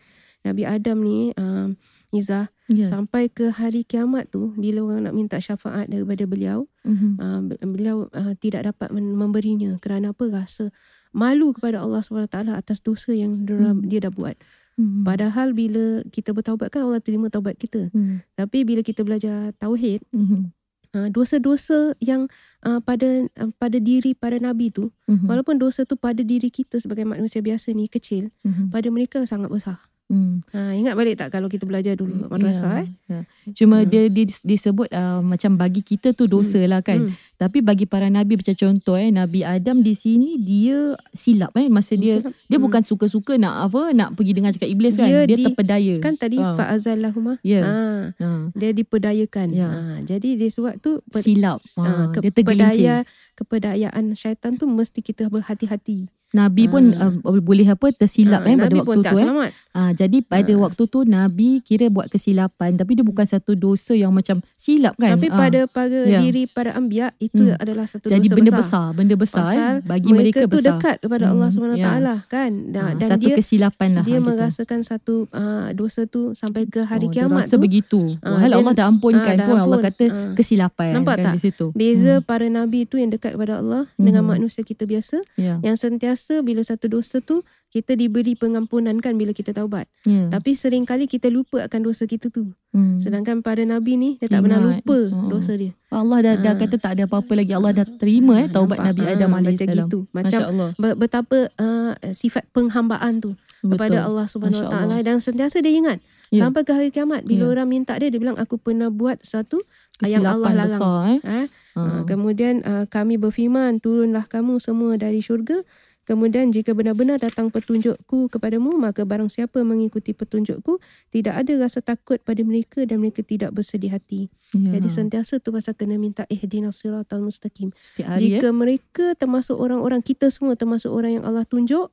Nabi 0.44 0.64
Adam 0.64 1.04
ni 1.04 1.32
uh, 1.36 1.68
Izzah 2.10 2.48
Ya. 2.64 2.88
sampai 2.88 3.28
ke 3.28 3.52
hari 3.52 3.84
kiamat 3.84 4.32
tu 4.32 4.56
bila 4.56 4.80
orang 4.88 5.04
nak 5.04 5.12
minta 5.12 5.36
syafaat 5.36 5.84
daripada 5.84 6.24
beliau 6.24 6.64
Mhm. 6.80 7.20
uh, 7.20 7.40
beliau 7.60 8.08
uh, 8.08 8.32
tidak 8.40 8.72
dapat 8.72 8.88
memberinya 8.88 9.76
kerana 9.84 10.16
apa 10.16 10.32
rasa 10.32 10.72
malu 11.12 11.52
kepada 11.52 11.84
Allah 11.84 12.00
SWT 12.00 12.32
atas 12.56 12.80
dosa 12.80 13.12
yang 13.12 13.44
dia, 13.44 13.76
Hmm. 13.76 13.84
dia 13.84 14.00
dah 14.00 14.08
buat 14.08 14.40
Mhm. 14.74 15.06
padahal 15.06 15.54
bila 15.54 16.02
kita 16.10 16.34
bertaubat 16.34 16.70
kan 16.70 16.82
Allah 16.82 16.98
terima 16.98 17.30
taubat 17.30 17.54
kita 17.56 17.88
Mhm. 17.94 18.22
tapi 18.34 18.62
bila 18.62 18.80
kita 18.82 19.06
belajar 19.06 19.54
tauhid 19.56 20.02
Mhm. 20.10 20.50
uh, 20.94 21.08
dosa-dosa 21.10 21.94
yang 21.98 22.26
uh, 22.62 22.78
pada 22.78 23.26
uh, 23.38 23.50
pada 23.56 23.78
diri 23.78 24.14
para 24.14 24.38
nabi 24.38 24.70
tu 24.70 24.90
Mhm. 25.06 25.26
walaupun 25.26 25.58
dosa 25.58 25.82
tu 25.82 25.94
pada 25.94 26.20
diri 26.20 26.50
kita 26.50 26.78
sebagai 26.78 27.06
manusia 27.06 27.38
biasa 27.38 27.70
ni 27.70 27.86
kecil 27.86 28.30
Mhm. 28.42 28.70
pada 28.70 28.88
mereka 28.90 29.22
sangat 29.24 29.50
besar 29.50 29.78
Mhm. 30.04 30.44
ha, 30.50 30.60
ingat 30.70 30.94
balik 30.94 31.16
tak 31.16 31.28
kalau 31.30 31.48
kita 31.48 31.64
belajar 31.64 31.94
dulu 31.94 32.12
kat 32.18 32.28
madrasah 32.30 32.72
eh 32.78 32.88
Ya, 33.04 33.20
ya. 33.24 33.52
Cuma 33.54 33.76
Hmm. 33.78 33.88
dia, 33.88 34.02
dia 34.06 34.24
disebut 34.38 34.88
uh, 34.90 35.20
macam 35.20 35.54
bagi 35.54 35.80
kita 35.80 36.12
tu 36.12 36.24
dosa 36.24 36.60
lah 36.62 36.80
kan. 36.80 37.08
Hmm. 37.08 37.12
Tapi 37.34 37.60
bagi 37.60 37.84
para 37.84 38.06
nabi 38.06 38.34
macam 38.34 38.52
contoh 38.54 38.94
eh 38.94 39.10
Nabi 39.10 39.42
Adam 39.42 39.80
di 39.80 39.92
sini 39.92 40.36
dia 40.38 40.96
silap 41.10 41.52
eh 41.54 41.68
masa 41.68 41.92
dia 41.94 42.18
Silap. 42.18 42.32
dia 42.42 42.56
Hmm. 42.56 42.64
bukan 42.64 42.82
suka-suka 42.82 43.36
nak 43.36 43.66
apa 43.66 43.92
nak 43.92 44.12
pergi 44.12 44.32
dengar 44.34 44.50
cakap 44.50 44.68
iblis 44.68 44.94
kan. 44.94 45.08
Dia 45.08 45.24
Dia, 45.24 45.36
di- 45.36 45.44
terpedaya. 45.46 45.94
kan 46.00 46.14
tadi 46.14 46.36
Ha. 46.36 46.52
fa'azallahuma 46.54 47.32
Ya. 47.42 47.60
ha, 47.60 47.76
Ha. 48.14 48.28
dia 48.52 48.70
diperdayakan 48.72 49.48
Ya. 49.50 49.68
ha, 49.68 49.80
jadi 50.00 50.28
dia 50.34 50.48
sebab 50.48 50.78
tu 50.78 51.00
pe- 51.06 51.20
Silap. 51.22 51.60
ah, 51.76 52.08
Ha. 52.08 52.16
dia 52.18 52.30
tergelincir. 52.30 53.04
Kepedaya 53.34 53.90
kepedayaan 53.90 54.14
syaitan 54.14 54.54
tu 54.54 54.64
mesti 54.64 55.00
kita 55.00 55.26
berhati-hati 55.26 56.06
Nabi 56.32 56.66
pun 56.66 56.90
Ah. 56.92 57.14
uh, 57.14 57.38
boleh 57.38 57.62
apa 57.64 57.94
tersilap 57.94 58.42
Ha, 58.42 58.50
eh 58.50 58.58
pada 58.58 58.74
waktu 58.74 59.06
tu 59.06 59.18
eh. 59.38 59.52
Ah, 59.70 59.90
jadi 59.90 60.18
pada 60.18 60.50
Ah. 60.50 60.60
waktu 60.60 60.82
tu 60.84 60.98
Nabi 61.04 61.62
kira 61.62 61.86
buat 61.86 62.10
kesilapan 62.10 62.74
tapi 62.74 62.98
dia 62.98 63.02
bukan 63.02 63.22
satu 63.22 63.54
dosa 63.54 63.90
yang 63.92 64.10
macam 64.10 64.42
silap 64.52 64.98
kan. 64.98 65.14
tapi 65.14 65.30
Ah. 65.30 65.38
pada 65.38 65.60
pada 65.70 65.94
Ya. 66.02 66.18
diri 66.18 66.50
para 66.50 66.74
anbiya 66.74 67.14
itu 67.18 67.38
Hmm. 67.40 67.54
adalah 67.54 67.86
satu 67.86 68.06
jadi 68.08 68.18
dosa 68.20 68.34
benda 68.34 68.50
besar, 68.50 68.58
besar, 68.60 68.86
benda 68.92 69.14
besar 69.14 69.46
Pasal 69.46 69.54
eh 69.54 69.74
bagi 69.84 70.10
mereka, 70.10 70.18
mereka, 70.18 70.38
tu 70.42 70.58
besar. 70.58 70.66
dekat 70.74 70.96
kepada 70.98 71.24
Allah 71.28 71.48
Hmm, 71.48 71.56
SWT 71.56 71.78
ya. 71.78 72.16
kan 72.24 72.50
dan, 72.68 72.82
Ah, 72.84 72.92
dan 72.96 73.08
satu 73.08 73.22
dia 73.22 73.34
kesilapan 73.36 73.88
lah 73.92 74.02
dia 74.02 74.10
ah, 74.10 74.18
gitu. 74.18 74.26
merasakan 74.26 74.80
satu 74.82 75.14
uh, 75.30 75.68
dosa 75.72 76.00
tu 76.04 76.34
sampai 76.34 76.66
ke 76.66 76.82
hari 76.82 77.06
Oh, 77.06 77.10
dia 77.12 77.22
kiamat 77.22 77.46
rasa 77.46 77.54
tu 77.54 77.62
begitu. 77.62 78.00
Ah, 78.20 78.34
Wahal 78.34 78.48
dia- 78.48 78.58
Allah 78.58 78.72
dah 78.74 78.86
ampunkan 78.88 79.22
ah, 79.24 79.38
dah 79.38 79.46
pun 79.46 79.56
Allah 79.56 79.78
ampun. 79.78 79.86
kata 79.88 80.04
Ah. 80.04 80.34
kesilapan 80.34 80.90
Nampak 80.92 81.14
kan 81.14 81.24
tak? 81.24 81.32
di 81.32 81.40
situ. 81.40 81.66
Beza 81.72 82.12
Hmm. 82.12 82.24
para 82.24 82.46
nabi 82.48 82.78
tu 82.84 82.96
yang 82.96 83.06
dekat 83.08 83.23
kepada 83.30 83.58
Allah 83.58 83.88
dengan 83.94 84.20
Mhm. 84.22 84.30
manusia 84.34 84.60
kita 84.60 84.84
biasa 84.84 85.22
Ya. 85.34 85.56
yang 85.58 85.74
sentiasa 85.74 86.40
bila 86.40 86.60
satu 86.60 86.90
dosa 86.90 87.18
tu 87.18 87.40
kita 87.68 87.92
diberi 87.92 88.34
pengampunan 88.34 88.94
kan 88.96 89.14
bila 89.14 89.30
kita 89.30 89.50
taubat. 89.50 89.88
Ya. 90.02 90.28
Tapi 90.28 90.52
seringkali 90.52 91.06
kita 91.06 91.26
lupa 91.26 91.62
akan 91.62 91.80
dosa 91.82 92.04
kita 92.04 92.28
tu. 92.28 92.54
Hmm. 92.70 92.98
Sedangkan 92.98 93.40
para 93.40 93.60
nabi 93.60 93.94
ni 93.94 94.10
dia 94.16 94.28
tak 94.28 94.42
pernah 94.42 94.60
Ingat. 94.60 94.70
lupa 94.78 94.98
Hmm. 95.08 95.26
dosa 95.28 95.52
dia. 95.54 95.72
Allah 95.88 96.18
dah, 96.20 96.34
dah 96.36 96.52
Ah. 96.52 96.58
kata 96.60 96.76
tak 96.76 96.92
ada 96.92 97.02
apa-apa 97.04 97.32
lagi. 97.32 97.50
Allah 97.50 97.72
dah 97.72 97.86
terima 97.92 98.34
eh 98.36 98.46
taubat 98.46 98.76
Nampak? 98.76 98.88
Nabi 98.88 99.02
Ah, 99.02 99.10
Adam 99.12 99.28
macam 99.32 99.52
AS. 99.52 99.62
gitu. 99.80 99.98
Macam 100.08 100.40
ber- 100.76 100.96
betapa 100.96 101.38
uh, 101.52 101.92
sifat 102.12 102.44
penghambaan 102.48 103.18
tu 103.18 103.34
kepada 103.60 103.96
Betul. 103.96 104.06
Allah 104.06 104.26
Subhanahu 104.28 104.60
Wa 104.60 104.70
Taala 104.70 104.96
dan 105.00 105.18
sentiasa 105.18 105.58
dia 105.58 105.72
ingat 105.72 105.98
Ya. 106.30 106.40
sampai 106.40 106.62
ke 106.62 106.70
hari 106.70 106.88
kiamat 106.88 107.22
bila 107.22 107.44
Ya. 107.44 107.50
orang 107.52 107.68
minta 107.68 107.94
dia 107.94 108.06
dia 108.06 108.18
bilang 108.18 108.34
aku 108.36 108.54
pernah 108.54 108.86
buat 108.86 109.18
satu 109.20 109.58
yang 110.00 110.20
Kesilapan 110.20 110.30
Allah 110.32 110.52
larang. 110.52 110.70
besar 110.70 110.98
eh. 111.08 111.20
Ha? 111.22 111.38
Ah. 111.74 112.00
Uh, 112.00 112.02
kemudian 112.06 112.62
uh, 112.62 112.86
kami 112.86 113.18
berfirman 113.18 113.78
turunlah 113.78 114.24
kamu 114.24 114.58
semua 114.58 114.94
dari 114.94 115.18
syurga 115.18 115.66
kemudian 116.04 116.52
jika 116.52 116.70
benar-benar 116.70 117.16
datang 117.16 117.48
petunjukku 117.48 118.28
kepadamu 118.28 118.76
maka 118.76 119.02
barang 119.02 119.26
siapa 119.26 119.64
mengikuti 119.64 120.12
petunjukku 120.12 120.78
tidak 121.10 121.34
ada 121.34 121.52
rasa 121.58 121.80
takut 121.80 122.20
pada 122.20 122.44
mereka 122.44 122.84
dan 122.84 123.00
mereka 123.00 123.24
tidak 123.24 123.50
bersedih 123.50 123.90
hati 123.90 124.30
Ya. 124.54 124.78
jadi 124.78 124.86
sentiasa 124.86 125.42
tu 125.42 125.50
pasal 125.50 125.74
kena 125.74 125.98
minta 125.98 126.22
ihdinas 126.30 126.78
siratal 126.78 127.18
mustaqim 127.18 127.74
Setiap 127.74 128.06
hari 128.06 128.38
jika 128.38 128.48
eh. 128.48 128.54
mereka 128.54 129.04
termasuk 129.18 129.58
orang-orang 129.58 129.98
kita 129.98 130.30
semua 130.30 130.54
termasuk 130.54 130.94
orang 130.94 131.18
yang 131.18 131.24
Allah 131.26 131.42
tunjuk 131.42 131.90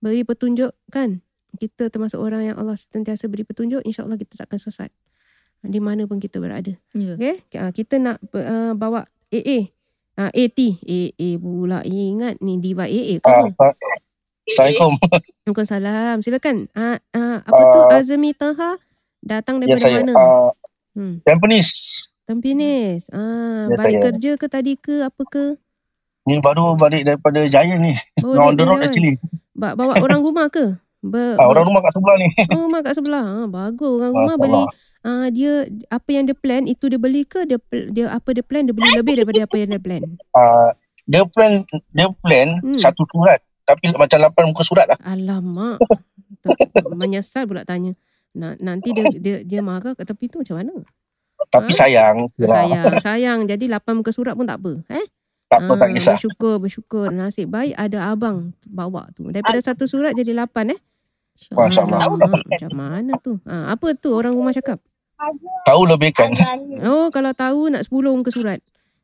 beri 0.00 0.26
petunjuk 0.26 0.74
kan 0.90 1.22
kita 1.54 1.86
termasuk 1.86 2.18
orang 2.18 2.50
yang 2.50 2.56
Allah 2.58 2.74
sentiasa 2.74 3.30
beri 3.30 3.46
petunjuk 3.46 3.84
insyaallah 3.84 4.18
kita 4.18 4.42
tak 4.42 4.50
akan 4.50 4.58
sesat 4.58 4.90
di 5.60 5.78
mana 5.78 6.08
pun 6.08 6.16
kita 6.16 6.40
berada 6.40 6.74
Ya. 6.96 7.14
okey 7.14 7.36
Ah, 7.54 7.70
kita 7.70 8.00
nak 8.00 8.18
uh, 8.32 8.72
bawa 8.72 9.04
AA 9.30 9.58
uh, 10.18 10.30
AT 10.30 10.58
AA 10.82 11.28
pula 11.36 11.80
ingat 11.82 12.38
ni 12.38 12.58
diva 12.58 12.84
AA 12.84 13.22
Ah, 13.22 13.46
kamu 13.46 13.54
Sa- 13.54 13.76
Assalamualaikum. 14.42 14.92
Waalaikumsalam 15.46 16.16
silakan 16.20 16.56
uh, 16.74 16.98
uh, 17.14 17.38
apa 17.40 17.62
tu 17.64 17.80
Ah. 17.80 17.96
Azmi 17.96 18.30
Taha 18.32 18.76
datang 19.22 19.62
Ya 19.62 19.74
daripada 19.74 19.80
saya. 19.80 19.98
mana 20.02 20.12
Uh, 20.12 20.50
hmm 20.92 21.14
Tampines. 21.22 21.70
Tampines 22.26 23.06
ah 23.10 23.66
Ya, 23.66 23.76
balik 23.76 23.96
saya. 23.96 24.04
kerja 24.10 24.30
ke 24.34 24.46
tadi 24.46 24.72
ke 24.74 25.02
apa 25.02 25.22
ke 25.24 25.44
Ni 26.22 26.36
baru 26.38 26.74
balik 26.74 27.02
daripada 27.04 27.40
Giant 27.46 27.80
ni. 27.80 27.94
Oh, 28.20 28.36
on 28.36 28.52
the 28.52 28.62
road 28.62 28.82
actually. 28.82 29.16
Ba- 29.56 29.72
bawa 29.72 29.96
orang 29.98 30.20
rumah 30.20 30.46
ke? 30.46 30.76
Ber, 31.00 31.40
Ah, 31.40 31.48
orang 31.48 31.64
rumah 31.64 31.80
kat 31.80 31.96
sebelah 31.96 32.16
ni. 32.18 32.28
Oh, 32.46 32.68
rumah 32.68 32.80
kat 32.84 32.92
sebelah. 32.92 33.24
Ha, 33.24 33.48
bagus. 33.48 33.88
Orang 33.88 34.12
rumah 34.12 34.36
Masya 34.36 34.42
beli 34.42 34.60
Allah. 34.60 34.68
Uh, 35.02 35.26
dia 35.28 35.52
apa 35.88 36.08
yang 36.08 36.24
dia 36.24 36.34
plan 36.34 36.64
itu 36.64 36.86
dia 36.86 36.96
beli 36.96 37.22
ke 37.22 37.44
dia 37.44 37.56
pl- 37.56 37.90
dia 37.90 38.08
apa 38.08 38.30
dia 38.30 38.40
plan 38.40 38.62
dia 38.62 38.72
beli 38.72 38.90
lebih 38.92 39.14
daripada 39.16 39.40
apa 39.42 39.56
yang 39.56 39.70
dia 39.70 39.80
plan. 39.80 40.02
Uh, 40.30 40.70
dia 41.04 41.22
plan 41.24 41.52
dia 41.90 42.08
plan 42.14 42.48
Hmm. 42.60 42.76
satu 42.76 43.02
surat 43.06 43.40
tapi 43.62 43.90
macam 43.92 44.18
lapan 44.18 44.44
muka 44.46 44.62
surat 44.62 44.86
lah. 44.86 44.98
Alamak. 45.00 45.78
Tak- 46.40 46.88
Menyesal 46.90 47.44
pula 47.44 47.62
tanya. 47.62 47.92
Na, 48.30 48.56
nanti 48.56 48.90
dia 48.90 49.10
dia 49.10 49.36
dia 49.42 49.60
marah 49.60 49.92
kat 49.92 50.06
tepi 50.06 50.26
tu 50.26 50.40
macam 50.40 50.56
mana? 50.56 50.72
Tapi 51.46 51.68
Ah. 51.68 51.76
sayang. 51.76 52.16
Ya, 52.34 52.46
Sayang, 52.46 52.84
sayang. 52.98 53.40
Jadi 53.44 53.64
lapan 53.66 53.98
muka 53.98 54.08
surat 54.08 54.32
pun 54.32 54.44
tak 54.44 54.56
apa. 54.56 54.80
Eh? 54.88 55.04
tak 55.46 55.60
apa, 55.60 55.72
tak 55.74 55.82
Ah, 55.82 55.92
kisah. 55.92 56.14
Bersyukur, 56.14 56.54
bersyukur. 56.58 57.06
Nasib 57.10 57.50
baik 57.50 57.74
ada 57.74 58.08
abang 58.08 58.54
bawa 58.62 59.10
tu. 59.12 59.28
Daripada 59.28 59.58
satu 59.58 59.84
surat 59.84 60.14
jadi 60.14 60.30
lapan 60.32 60.72
eh. 60.72 60.80
Masya 61.50 61.82
Allah. 61.82 62.06
Macam 62.22 62.70
mana 62.70 63.12
tu? 63.18 63.36
Ha, 63.42 63.74
apa 63.74 63.86
tu 63.94 64.12
orang 64.12 64.30
rumah 64.30 64.52
cakap? 64.52 64.78
Tahu 65.68 65.82
lebih 65.86 66.10
kan. 66.16 66.32
Oh, 66.84 67.08
kalau 67.12 67.32
tahu 67.36 67.68
nak 67.70 67.84
10 67.84 68.16
muka 68.16 68.32
surat. 68.32 68.60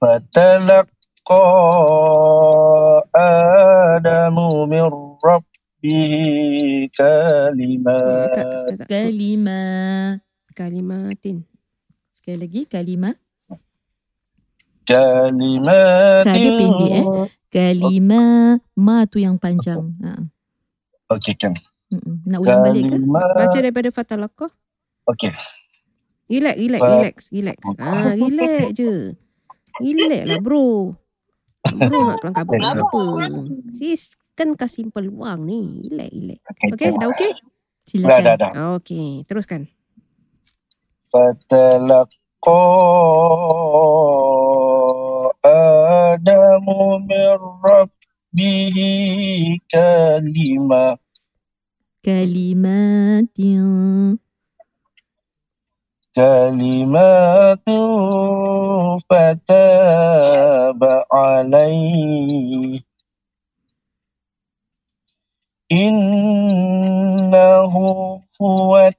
Fatalaqa 0.00 1.44
Adamu 3.12 4.64
Ya, 5.84 6.88
kat, 8.32 8.48
kalimat. 8.88 8.88
Kalimah. 8.88 10.16
Kalimatin. 10.56 11.44
Sekali 12.16 12.40
lagi 12.40 12.64
kalimah 12.64 13.12
kalimat 14.90 16.26
dia 16.26 16.50
pendek 16.58 16.90
eh. 16.90 17.04
Kalimat 17.50 18.58
ma 18.74 19.06
tu 19.06 19.22
yang 19.22 19.38
panjang. 19.38 19.94
Ha. 20.02 20.18
Okey 21.14 21.38
kan 21.38 21.54
nak 22.26 22.38
ulang 22.42 22.62
balik 22.62 22.86
ke? 22.90 22.96
Baca 23.10 23.58
daripada 23.58 23.90
fatalaka 23.94 24.46
okey. 25.10 25.30
Relax 26.30 26.56
relax 26.58 26.82
relax 26.82 27.16
relax. 27.30 27.58
Ah 27.78 28.14
relax 28.14 28.74
je. 28.78 29.18
Relax 29.82 30.22
lah 30.30 30.38
bro. 30.38 30.94
Bro 31.66 31.98
nak 32.06 32.18
kelang 32.22 32.34
kabut 32.38 32.58
apa? 32.62 33.02
Sis 33.74 34.14
kan 34.38 34.54
kasih 34.54 34.86
simple 34.86 35.10
luang 35.10 35.46
ni. 35.46 35.86
Relax 35.90 36.10
relax. 36.14 36.40
Okey 36.70 36.88
dah 36.94 37.08
okey? 37.10 37.30
Silakan. 37.86 38.10
Dah 38.10 38.18
dah 38.22 38.34
dah. 38.38 38.50
Okey 38.78 39.26
teruskan. 39.26 39.66
Fatalaka 41.10 42.62
آدم 45.46 46.66
من 47.08 47.38
ربه 47.64 48.76
كلمة. 49.70 50.98
كلمات. 52.04 53.26
كلمات 56.16 57.68
فتاب 59.10 60.84
عليه. 61.12 62.80
إنه 65.72 67.40
هو 68.42 68.90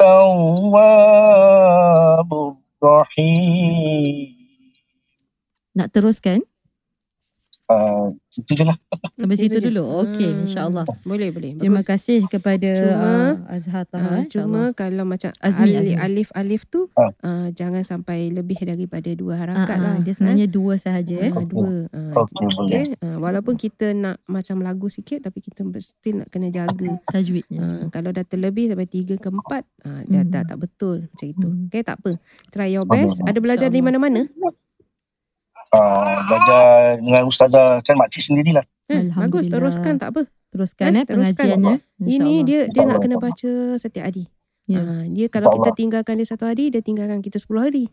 التواب 0.00 0.70
الرحيم. 2.82 4.39
Nak 5.80 5.88
teruskan? 5.90 6.44
uh, 7.66 8.10
Itu 8.30 8.52
je 8.52 8.62
lah 8.62 8.74
Sampai 9.14 9.36
Itu 9.36 9.42
situ 9.46 9.58
je. 9.58 9.64
dulu. 9.64 9.82
Okey, 10.02 10.26
Hmm. 10.26 10.42
insyaAllah. 10.42 10.84
Boleh, 11.02 11.30
boleh. 11.30 11.54
Terima 11.54 11.80
Bagus. 11.80 11.88
kasih 11.94 12.26
kepada 12.26 12.66
Cuma- 12.68 13.38
uh, 13.38 13.54
Azhar 13.54 13.82
Ah, 13.82 13.86
Taha. 13.86 14.16
cuma 14.26 14.62
kalau 14.72 15.04
macam 15.04 15.30
Azmi, 15.38 15.70
alif, 15.70 15.78
Azmi. 15.78 15.94
alif 15.96 16.28
alif 16.34 16.62
tu 16.66 16.90
Ah. 16.94 17.10
ah, 17.20 17.46
jangan 17.50 17.80
sampai 17.80 18.28
lebih 18.28 18.58
daripada 18.60 19.06
dua 19.12 19.32
Ah, 19.32 19.38
harakat 19.40 19.76
lah. 19.78 19.92
ah, 19.92 19.98
dia 20.00 20.12
sebenarnya 20.12 20.46
dua 20.48 20.74
sahaja. 20.76 21.16
Eh. 21.16 21.30
Ah, 21.30 21.44
dua. 21.44 21.86
Ah, 21.88 22.12
Okey 22.18 22.44
boleh 22.50 22.82
Okay. 22.82 22.84
Ah, 23.00 23.16
walaupun 23.18 23.54
kita 23.54 23.86
nak 23.94 24.18
macam 24.26 24.56
lagu 24.60 24.86
sikit 24.88 25.22
tapi 25.22 25.38
kita 25.40 25.62
mesti 25.62 26.10
nak 26.12 26.28
kena 26.28 26.48
jaga. 26.48 26.90
Tajwidnya. 27.08 27.60
Ah, 27.60 27.82
kalau 27.88 28.10
dah 28.10 28.22
terlebih 28.22 28.68
sampai 28.68 28.86
tiga 28.86 29.14
ke 29.14 29.28
empat, 29.28 29.62
ah, 29.84 30.02
dah, 30.04 30.20
Hmm. 30.20 30.28
dah 30.28 30.42
tak 30.44 30.58
betul 30.58 31.06
macam 31.06 31.26
itu. 31.28 31.48
Hmm. 31.48 31.66
Okay, 31.66 31.82
tak 31.82 31.96
apa. 31.96 32.18
Try 32.50 32.68
your 32.72 32.84
best. 32.84 33.22
Ada 33.22 33.38
belajar 33.38 33.68
di 33.68 33.78
mana-mana? 33.78 34.26
Uh, 35.72 36.22
Belajar 36.26 36.64
dengan 36.98 37.22
Ustazah 37.24 37.82
Kan 37.82 37.96
makcik 37.96 38.22
sendirilah 38.22 38.64
Eh, 38.90 39.06
bagus, 39.14 39.46
teruskan 39.46 40.02
tak 40.02 40.10
apa. 40.10 40.26
Teruskan 40.50 40.90
Eh, 40.90 40.98
eh, 40.98 41.04
teruskan. 41.06 41.46
pengajiannya. 41.62 41.74
Ini 42.02 42.32
dia 42.42 42.60
dia 42.66 42.82
nak 42.82 42.98
kena 42.98 43.22
baca 43.22 43.78
setiap 43.78 44.02
hari. 44.02 44.26
Ya. 44.66 44.82
Ah, 44.82 45.02
dia 45.06 45.30
kalau 45.30 45.46
kita 45.54 45.70
tinggalkan 45.78 46.18
dia 46.18 46.26
satu 46.26 46.50
hari, 46.50 46.74
dia 46.74 46.82
tinggalkan 46.82 47.22
kita 47.22 47.38
sepuluh 47.38 47.70
hari. 47.70 47.86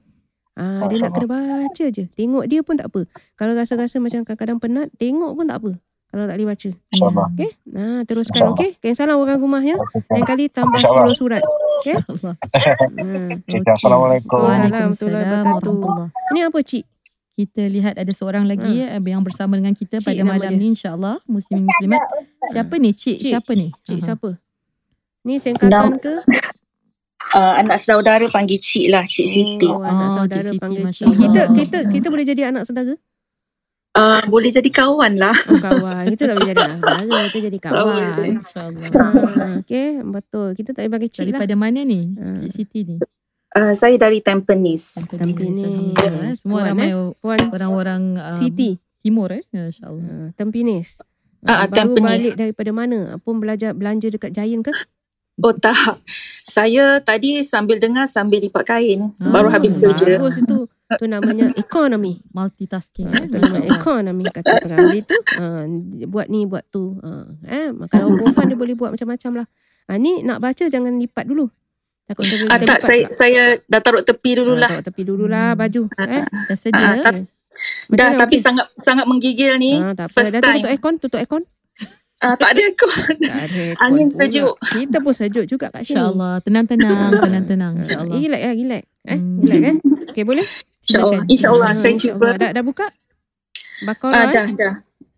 Ah, 0.58 0.90
dia 0.90 0.98
nak 0.98 1.14
kena 1.14 1.30
baca 1.30 1.86
je. 1.86 2.10
Tengok 2.10 2.50
dia 2.50 2.66
pun 2.66 2.82
tak 2.82 2.90
apa. 2.90 3.06
Kalau 3.38 3.54
rasa-rasa 3.54 4.02
macam 4.02 4.26
kadang-kadang 4.26 4.58
penat, 4.58 4.90
tengok 4.98 5.38
pun 5.38 5.46
tak 5.46 5.62
apa. 5.62 5.72
Kalau 6.08 6.24
tak 6.26 6.36
boleh 6.40 6.50
baca. 6.50 6.70
InsyaAllah 6.74 7.28
Okey? 7.30 7.50
Ah, 7.78 8.02
teruskan 8.02 8.34
InsyaAllah. 8.42 8.58
okey? 8.58 8.70
Kain 8.82 8.96
salam 8.98 9.18
orang 9.22 9.38
rumahnya. 9.38 9.76
Lain 10.10 10.26
kali 10.26 10.50
tambah. 10.50 10.82
10 10.82 11.14
surat. 11.14 11.46
Okey? 11.46 11.94
InsyaAllah. 11.94 12.36
Hmm. 12.98 13.38
Okay, 13.46 13.62
Assalamualaikum. 13.70 14.42
Waalaikumsalam 14.42 15.46
Waalaikumsalam 15.46 16.10
Ini 16.34 16.40
apa 16.50 16.58
cik? 16.66 16.84
Kita 17.38 17.70
lihat 17.70 18.02
ada 18.02 18.10
seorang 18.10 18.50
lagi 18.50 18.82
eh, 18.82 18.98
yang 18.98 19.22
bersama 19.22 19.54
dengan 19.54 19.78
kita 19.78 20.02
Cik 20.02 20.10
pada 20.10 20.22
malam 20.26 20.50
dia. 20.50 20.58
ni 20.58 20.74
insyaAllah. 20.74 21.22
Muslimin 21.30 21.70
muslimat. 21.70 22.02
Siapa 22.50 22.74
ni? 22.82 22.90
Cik, 22.98 23.18
Cik. 23.22 23.30
siapa 23.30 23.52
ni? 23.54 23.68
Cik 23.86 24.00
Aha. 24.02 24.06
siapa? 24.10 24.30
Ni 25.22 25.34
singkatan 25.38 26.02
ke? 26.02 26.14
uh, 27.38 27.54
anak 27.62 27.78
saudara 27.78 28.26
panggil 28.26 28.58
cik 28.58 28.90
lah, 28.90 29.06
Cik 29.06 29.28
Siti. 29.30 29.70
Oh, 29.70 29.86
anak 29.86 30.08
Oh, 30.10 30.26
saudara 30.26 30.50
Cik 30.50 30.58
Siti, 30.58 30.62
panggil 30.66 30.84
cik. 30.90 31.06
Kita 31.14 31.42
kita 31.54 31.78
kita 31.86 32.08
boleh 32.10 32.26
jadi 32.26 32.42
anak 32.50 32.66
saudara? 32.66 32.98
Uh, 33.94 34.22
boleh 34.30 34.50
jadi 34.50 34.70
kawan 34.74 35.14
lah. 35.18 35.34
Oh, 35.34 35.62
kawan. 35.62 36.06
Kita 36.10 36.30
tak 36.30 36.36
boleh 36.38 36.50
jadi 36.54 36.62
anak 36.66 36.80
saudara. 36.82 37.22
Kita 37.30 37.46
jadi 37.54 37.60
kawan. 37.62 38.18
InsyaAllah. 38.34 38.90
Ah, 38.98 39.54
okay, 39.62 39.88
betul. 40.02 40.48
Kita 40.54 40.70
tak 40.74 40.86
boleh 40.86 40.94
bagi 40.98 41.10
cik 41.14 41.22
lah. 41.30 41.42
Daripada 41.42 41.54
mana 41.54 41.80
ni? 41.86 42.18
Ah. 42.18 42.42
Cik 42.42 42.50
Siti 42.50 42.82
ni. 42.82 42.98
Uh, 43.58 43.74
saya 43.74 43.98
dari 43.98 44.22
Tampines. 44.22 45.10
Tampines. 45.10 45.66
Eh. 45.66 46.38
Semua 46.38 46.62
Puan, 46.62 46.70
ramai 46.70 46.94
Puan 47.18 47.40
orang-orang 47.50 48.04
um, 48.22 48.38
Siti. 48.38 48.78
timur 49.02 49.34
eh. 49.34 49.42
InsyaAllah. 49.50 50.06
Uh, 50.06 50.28
Tampines. 50.38 51.02
Ah, 51.42 51.66
Ah, 51.66 51.66
baru 51.66 51.98
Tampines. 51.98 52.06
balik 52.06 52.36
daripada 52.38 52.70
mana? 52.70 53.00
Pun 53.18 53.42
belajar 53.42 53.74
belanja 53.74 54.14
dekat 54.14 54.30
Giant 54.30 54.62
ke? 54.62 54.74
Oh 55.42 55.54
tak. 55.54 56.02
Saya 56.42 56.98
tadi 57.02 57.46
sambil 57.46 57.78
dengar 57.78 58.10
sambil 58.10 58.42
lipat 58.42 58.64
kain. 58.66 59.14
Ah, 59.22 59.30
baru 59.34 59.50
habis 59.54 59.78
kerja. 59.78 60.18
Bagus 60.18 60.42
itu. 60.42 60.66
Tu 60.98 61.06
namanya 61.06 61.52
economy. 61.60 62.24
Multitasking. 62.32 63.12
Ha, 63.12 63.22
eh. 63.22 63.28
tu 63.28 63.38
namanya 63.38 63.70
economy 63.70 64.26
kata 64.32 64.64
pengambil 64.64 65.02
tu. 65.04 65.18
Ha, 65.36 65.68
buat 66.08 66.28
ni, 66.32 66.48
buat 66.48 66.64
tu. 66.72 66.98
Ha, 67.04 67.10
eh, 67.44 67.70
kalau 67.92 68.16
perempuan 68.18 68.48
dia 68.50 68.58
boleh 68.58 68.76
buat 68.78 68.96
macam-macam 68.96 69.44
lah. 69.44 69.48
Ha, 69.92 70.00
ni 70.00 70.24
nak 70.24 70.40
baca 70.42 70.66
jangan 70.68 70.96
lipat 70.98 71.28
dulu. 71.28 71.52
Takut 72.08 72.24
kita 72.24 72.48
Ah, 72.48 72.58
tak, 72.58 72.80
saya, 72.80 73.04
pula. 73.04 73.12
saya 73.12 73.42
dah 73.62 73.82
taruh 73.82 74.00
tepi 74.02 74.32
dulu 74.34 74.54
Ha, 74.54 74.60
lah. 74.60 74.70
taruh 74.72 74.86
tepi 74.86 75.02
dululah 75.04 75.48
Hmm. 75.50 75.60
baju. 75.60 75.82
Eh, 75.94 76.24
Dah 76.48 76.56
sedia. 76.56 76.80
Ah, 76.80 76.94
eh? 76.94 77.04
tapi- 77.04 77.26
macam 77.28 77.98
Dah, 77.98 78.08
mana, 78.08 78.20
tapi 78.20 78.36
okey? 78.36 78.44
sangat 78.44 78.68
sangat 78.76 79.06
menggigil 79.06 79.52
ni. 79.58 79.74
Ha, 79.76 79.92
tak 79.92 80.06
apa. 80.06 80.14
first 80.14 80.32
Dah 80.32 80.42
time. 80.42 80.56
tutup 80.58 80.70
aircon, 80.70 80.94
tutup 80.98 81.20
aircon. 81.20 81.44
Ah, 82.18 82.34
tak 82.34 82.50
ada 82.50 82.62
aircon. 82.64 82.90
Tak 83.30 83.42
ada 83.44 83.60
aircon 83.62 83.84
Angin 83.84 84.08
pula. 84.08 84.18
sejuk. 84.18 84.54
Kita 84.58 84.98
pun 85.00 85.14
sejuk 85.14 85.46
juga 85.46 85.66
kat 85.68 85.82
sini. 85.84 85.96
InsyaAllah. 85.96 86.34
Tenang-tenang. 86.42 87.12
Tenang-tenang. 87.24 87.74
Ha, 87.76 87.82
InsyaAllah. 87.84 88.16
Relax 88.16 88.40
lah, 88.40 88.54
relax. 88.54 88.84
Eh, 89.04 89.14
Hmm. 89.14 89.38
relax 89.42 89.62
eh. 89.62 89.76
Okay, 90.08 90.24
boleh? 90.24 90.46
InsyaAllah. 90.82 91.22
InsyaAllah. 91.26 91.70
Saya 91.74 91.92
insyaAllah. 91.92 92.30
cuba. 92.32 92.40
Dah, 92.40 92.50
dah 92.52 92.64
buka? 92.64 92.88
Bakara 93.80 94.14
Ah, 94.14 94.24
eh? 94.24 94.34
dah, 94.34 94.48
dah. 94.56 94.74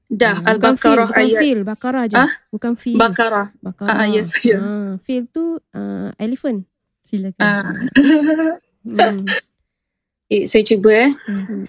Dah. 0.10 0.34
Hmm, 0.34 0.46
bukan 0.50 0.50
Al-Baqarah 0.74 1.06
bukan 1.06 1.22
ayat. 1.24 1.40
feel, 1.40 1.60
Bakara 1.64 2.02
je. 2.04 2.16
Ah? 2.18 2.32
Bukan 2.50 2.74
feel. 2.74 2.98
Bakarah. 2.98 3.48
Bakara. 3.60 3.90
Ah, 3.94 4.08
yes, 4.10 4.34
ya. 4.42 4.58
Ah, 4.58 4.92
feel 5.00 5.30
tu 5.30 5.44
uh, 5.70 6.10
elephant. 6.18 6.66
Silakan. 7.09 7.41
Ah. 7.41 7.73
Hmm. 8.85 9.25
Eh, 10.29 10.45
saya 10.49 10.65
cuba 10.65 10.91
eh. 10.93 11.13
Hmm. 11.29 11.69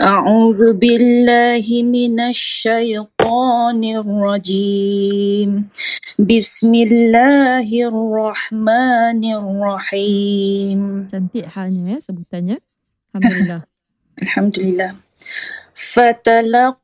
أعوذ 0.00 0.74
بالله 0.82 1.62
من 1.86 2.20
الشيطان 2.20 3.80
الرجيم 4.02 5.50
بسم 6.18 6.72
الله 6.74 7.68
الرحمن 7.70 9.22
الرحيم 9.24 10.80
Cantik 11.06 11.46
halnya 11.54 11.82
ya 11.94 11.98
sebutannya. 12.02 12.58
Alhamdulillah. 13.14 13.62
الحمد 14.22 14.58
لله 14.58 14.90
فتلقى 15.74 16.78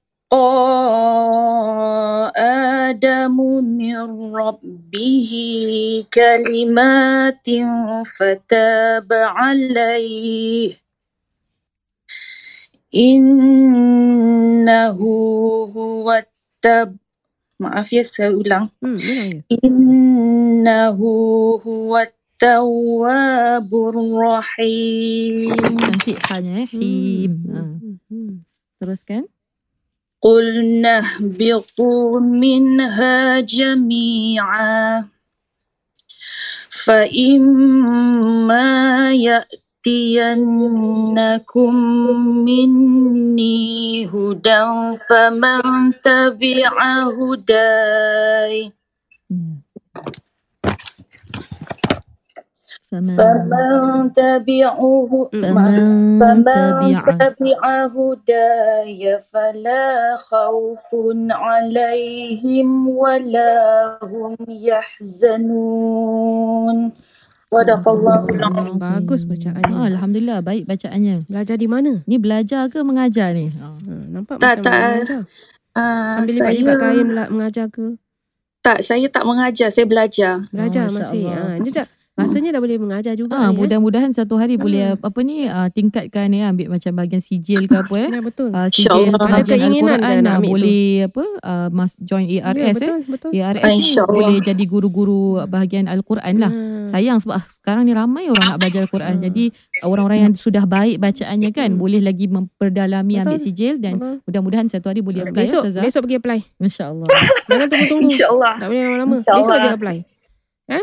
آدم 2.37 3.37
من 3.65 3.97
ربه 4.35 5.31
كلمات 6.15 7.47
فتاب 8.17 9.09
عليه 9.13 10.73
إنه 12.95 14.99
هو 15.77 16.07
التاب 16.13 16.97
maaf 17.61 17.93
ya 17.93 18.01
saya 18.01 18.33
ulang 18.33 18.73
Hmm, 18.81 18.97
memang 18.97 19.29
ya. 19.37 19.41
إنه 19.61 20.97
هو 21.61 21.93
التواب 22.09 23.69
الرحيم 23.69 25.53
Cantik 25.77 26.17
halnya 26.33 26.65
ya. 26.65 26.67
Him. 26.73 27.33
Ha. 27.53 27.61
Hmm. 27.61 27.97
Hmm. 28.09 28.35
Teruskan. 28.81 29.29
قلنا 30.24 31.00
اهبطوا 31.00 32.20
منها 32.20 33.40
جميعا. 33.40 35.06
فإما 36.70 38.66
يأتينكم 39.16 40.36
مني 42.46 44.06
هدى 44.08 44.66
فمن 45.10 45.94
تبع 46.04 46.74
هداي 47.20 48.74
فمن 52.95 54.13
تبعه 54.13 55.01
faman 55.31 55.75
فمن 56.21 56.45
tabi'a. 56.45 57.03
تبع 57.07 57.61
هداي 57.87 59.03
فلا 59.23 59.87
خوف 60.17 60.87
عليهم 61.31 62.69
ولا 62.89 63.55
هم 64.03 64.35
يحزنون 65.71 66.77
صدق 67.51 67.85
الله 67.89 68.21
العظيم 68.31 68.79
Bagus 68.79 69.23
bacaannya. 69.27 69.75
Ah, 69.75 69.87
Alhamdulillah 69.87 70.39
baik 70.41 70.65
bacaannya. 70.65 71.27
Belajar 71.27 71.57
di 71.57 71.67
mana? 71.67 71.93
Ni 72.07 72.17
belajar 72.17 72.71
ke 72.71 72.79
mengajar 72.81 73.35
ni? 73.35 73.51
Ah. 73.53 73.75
Ha, 73.75 73.95
nampak 74.09 74.39
Tak, 74.39 74.55
macam 74.57 74.65
tak. 74.65 74.79
mengajar. 74.81 75.21
Ah, 75.71 76.19
Sambil 76.19 76.31
saya 76.33 76.51
lipat-lipat 76.53 76.77
kain 76.81 77.07
bela- 77.07 77.31
mengajar 77.31 77.67
ke? 77.69 77.87
tak 78.61 78.85
saya 78.85 79.09
tak 79.09 79.25
mengajar 79.25 79.73
saya 79.73 79.89
belajar 79.89 80.35
Belajar 80.53 80.85
Oh, 80.85 80.93
masih. 80.93 81.25
Masya 81.25 81.33
Allah. 81.33 81.49
Ha, 81.49 81.63
dia 81.65 81.73
dah 81.73 81.87
Rasanya 82.16 82.56
dah 82.56 82.64
boleh 82.64 82.80
mengajar 82.80 83.12
juga 83.14 83.28
Ah, 83.30 83.52
ni, 83.52 83.52
eh. 83.52 83.60
mudah-mudahan 83.60 84.08
satu 84.10 84.36
hari 84.36 84.56
Ah. 84.56 84.62
boleh 84.62 84.84
apa 84.96 85.20
ni 85.20 85.46
ah, 85.46 85.68
tingkatkan 85.68 86.32
ya 86.32 86.48
ambil 86.48 86.72
macam 86.72 86.92
bahagian 86.94 87.20
sijil 87.20 87.68
ke 87.68 87.76
apa 87.76 87.96
eh. 87.98 88.10
Ya, 88.16 88.22
betul. 88.24 88.50
Ah, 88.50 88.72
sijil. 88.72 89.12
Ada 89.12 89.20
pengajian 89.20 89.58
keinginan 89.60 90.00
Al-Quran 90.00 90.16
ke 90.16 90.24
nak 90.24 90.34
ambil 90.34 90.48
tu? 90.48 90.54
boleh 90.56 90.84
apa 91.06 91.24
ah, 91.44 91.68
mas 91.70 91.92
join 92.00 92.26
ya, 92.26 92.42
ARS 92.46 92.64
eh. 92.64 92.74
betul, 92.74 93.00
betul. 93.06 93.30
ARS 93.36 93.68
ni 93.76 93.90
boleh 94.00 94.38
jadi 94.40 94.64
guru-guru 94.66 95.22
bahagian 95.46 95.86
Al-Quran 95.86 96.36
lah. 96.40 96.52
Ah. 96.52 96.88
Sayang 96.88 97.20
sebab 97.20 97.36
ah, 97.36 97.46
sekarang 97.52 97.84
ni 97.84 97.92
ramai 97.92 98.26
orang 98.28 98.48
nak 98.48 98.58
belajar 98.58 98.80
Al-Quran. 98.82 99.14
Hmm. 99.14 99.24
Jadi 99.26 99.44
orang-orang 99.82 100.20
yang 100.22 100.34
sudah 100.36 100.64
baik 100.64 100.98
bacaannya 100.98 101.52
kan 101.52 101.68
Hmm. 101.68 101.82
boleh 101.82 102.00
lagi 102.00 102.26
memperdalami 102.26 103.20
ambil 103.20 103.36
Betul. 103.36 103.44
sijil 103.44 103.76
dan 103.78 104.00
Betul. 104.00 104.16
mudah-mudahan 104.24 104.68
satu 104.72 104.88
hari 104.88 105.04
boleh 105.04 105.20
apply 105.22 105.44
besok, 105.44 105.64
ya 105.68 105.84
besok 105.84 106.08
pergi 106.08 106.16
apply. 106.16 106.40
Insya-Allah. 106.58 107.08
Jangan 107.46 107.68
tunggu-tunggu. 107.68 108.08
InsyaAllah. 108.08 108.54
Tak 108.56 108.68
boleh 108.70 108.82
lama-lama. 108.82 109.16
Besok 109.20 109.58
je 109.58 109.70
apply. 109.76 109.98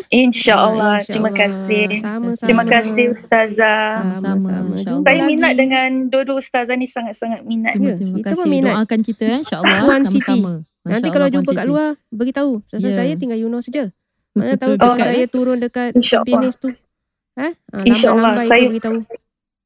InsyaAllah. 0.09 1.03
Ah, 1.03 1.05
Terima 1.05 1.31
kasih. 1.31 1.99
Sama-sama. 1.99 2.39
Terima 2.39 2.65
kasih 2.65 3.05
Ustazah. 3.11 4.15
Sama-sama. 4.15 4.79
Jumpa 4.79 5.03
Saya 5.03 5.19
lagi. 5.19 5.29
minat 5.29 5.53
dengan 5.55 5.89
dua-dua 6.07 6.39
Ustazah 6.39 6.75
ni 6.75 6.87
sangat-sangat 6.87 7.43
minat. 7.43 7.75
Terima, 7.75 7.89
Ya, 7.89 7.95
terima 7.99 8.17
kita 8.17 8.29
kasih. 8.29 8.39
pun 8.39 8.47
minat. 8.47 8.75
Doakan 8.79 9.01
kita 9.03 9.25
eh, 9.25 9.39
insya-Allah 9.43 9.79
Puan 9.81 10.03
Siti. 10.05 10.21
sama-sama. 10.23 10.53
Nanti 10.83 10.91
Masya 11.01 11.09
kalau 11.09 11.27
Allah, 11.27 11.35
jumpa 11.35 11.51
kat 11.53 11.67
luar, 11.67 11.89
beritahu. 12.09 12.53
Sebab 12.69 12.83
Ya. 12.85 12.95
saya 12.95 13.13
tinggal 13.15 13.39
Yunos 13.39 13.63
saja. 13.65 13.85
Mana 14.33 14.55
tahu 14.57 14.73
eh? 14.75 14.97
saya 14.99 15.25
turun 15.27 15.59
dekat 15.59 15.91
InsyaAllah. 15.93 16.31
Tampines 16.31 16.57
tu. 16.57 16.69
Eh? 17.35 17.53
Ha, 17.53 17.79
InsyaAllah. 17.83 18.33
Saya- 18.45 18.69
beritahu. 18.69 18.99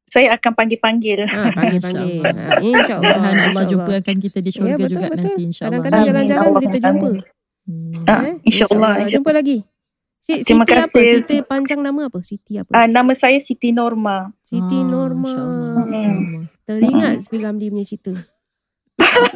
Saya 0.06 0.32
akan 0.32 0.52
panggil-panggil. 0.54 1.18
Ha, 1.24 1.40
panggil-panggil. 1.52 2.20
InsyaAllah. 2.20 2.46
Ha, 2.46 2.56
InsyaAllah. 2.58 2.64
Mudah-mudahan 2.64 3.20
Allah 3.20 3.36
InsyaAllah. 3.36 3.64
jumpakan 3.68 4.16
kita 4.18 4.38
di 4.38 4.50
syurga 4.50 4.68
Ya, 4.68 4.76
betul, 4.76 4.88
juga 4.88 5.06
betul. 5.06 5.16
nanti 5.18 5.42
insya-Allah. 5.42 5.76
Kadang-kadang 5.76 6.06
jalan-jalan 6.08 6.48
boleh 6.48 6.68
terjumpa. 6.70 7.08
Hmm. 7.66 7.92
Ah, 8.06 8.20
Eh, 8.22 8.34
InsyaAllah. 8.44 8.92
Jumpa 9.06 9.30
lagi. 9.30 9.56
Si, 10.26 10.42
Terima 10.42 10.66
Siti 10.66 10.74
kasih. 10.74 11.06
apa? 11.06 11.22
Siti 11.22 11.36
panjang 11.46 11.80
nama 11.86 12.00
apa? 12.10 12.18
Siti 12.26 12.58
apa? 12.58 12.70
Ah, 12.74 12.90
nama 12.90 13.14
saya 13.14 13.38
Siti 13.38 13.70
Norma. 13.70 14.34
Siti 14.42 14.74
Ah, 14.74 14.82
Norma. 14.82 15.34
Hmm. 15.86 16.50
Teringat 16.66 17.30
Spi 17.30 17.38
Ramli 17.38 17.70
punya 17.70 17.86
cerita. 17.86 18.10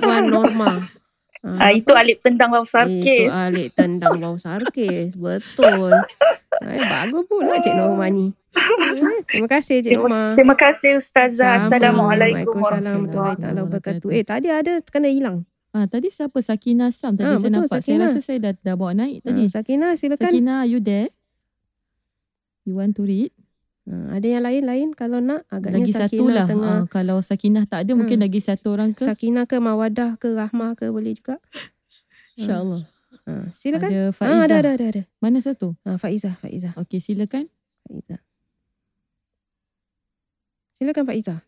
Puan 0.02 0.26
Norma. 0.26 0.90
Ah, 1.46 1.70
itu 1.70 1.94
Alip 1.94 2.18
Tendang 2.20 2.52
Itu 2.52 2.68
Sarkis. 2.68 3.30
alik 3.32 3.72
tendang 3.72 4.18
bau 4.20 4.36
sarkis. 4.36 5.14
Betul. 5.16 5.94
Eh, 6.60 6.82
bagus 6.84 7.22
pula 7.24 7.56
Cik 7.56 7.72
Norma 7.72 8.10
ni. 8.10 8.34
Eh, 8.50 9.22
terima 9.30 9.48
kasih 9.48 9.80
Cik 9.80 9.94
Norma. 9.94 10.34
Terima 10.34 10.58
kasih 10.58 10.98
Ustazah. 10.98 11.56
Assalamualaikum 11.62 12.60
warahmatullahi 12.60 13.40
wabarakatuh. 13.62 14.08
Eh 14.10 14.26
tadi 14.26 14.50
ada 14.50 14.82
kena 14.84 15.06
hilang. 15.06 15.46
Ah, 15.70 15.86
tadi 15.86 16.10
siapa 16.10 16.38
Sakina 16.40 16.90
Sam 16.90 17.14
tadi 17.14 17.26
Ah, 17.26 17.38
saya 17.38 17.46
betul, 17.46 17.54
nampak. 17.62 17.78
Sakina. 17.78 17.86
Saya 17.86 18.06
rasa 18.10 18.20
saya 18.20 18.38
dah 18.40 18.52
dah 18.56 18.74
bawa 18.74 18.92
naik 18.92 19.22
tadi. 19.22 19.42
Ha, 19.44 19.52
Sakina 19.52 19.86
silakan. 19.94 20.26
Sakina, 20.26 20.52
are 20.58 20.68
you 20.68 20.80
there? 20.80 21.08
You 22.64 22.74
want 22.74 22.94
to 22.94 23.02
read? 23.02 23.30
Ha, 23.86 24.18
ada 24.18 24.26
yang 24.28 24.42
lain-lain 24.42 24.88
kalau 24.92 25.18
nak 25.18 25.46
agaknya 25.48 25.86
Lagi 25.86 25.92
Sakina 25.92 26.10
satu 26.10 26.24
lah. 26.28 26.46
tengah 26.46 26.74
Ah, 26.76 26.84
kalau 26.86 27.16
Sakinah 27.20 27.64
tak 27.64 27.86
ada, 27.86 27.92
mungkin 27.94 28.18
Hmm. 28.18 28.26
lagi 28.26 28.40
satu 28.40 28.66
orang 28.70 28.90
ke? 28.92 29.02
Sakina 29.02 29.42
ke 29.44 29.56
Mawadah 29.56 30.14
ke 30.16 30.28
Rahmah 30.28 30.74
ke 30.74 30.90
boleh 30.90 31.14
juga. 31.14 31.38
InsyaAllah. 32.34 32.82
Ha, 33.24 33.32
silakan. 33.52 33.88
Ada 33.88 34.00
Ah, 34.02 34.10
Faizah. 34.10 34.42
ada 34.42 34.54
ada 34.56 34.70
ada 34.72 34.84
ada. 34.90 35.02
Mana 35.18 35.38
satu? 35.38 35.78
Ha, 35.82 35.94
Faizah, 35.96 36.34
Faizah, 36.36 36.74
Okey, 36.76 36.98
silakan. 36.98 37.46
Faizah. 37.84 38.18
Silakan 40.72 41.04
Faizah. 41.04 41.38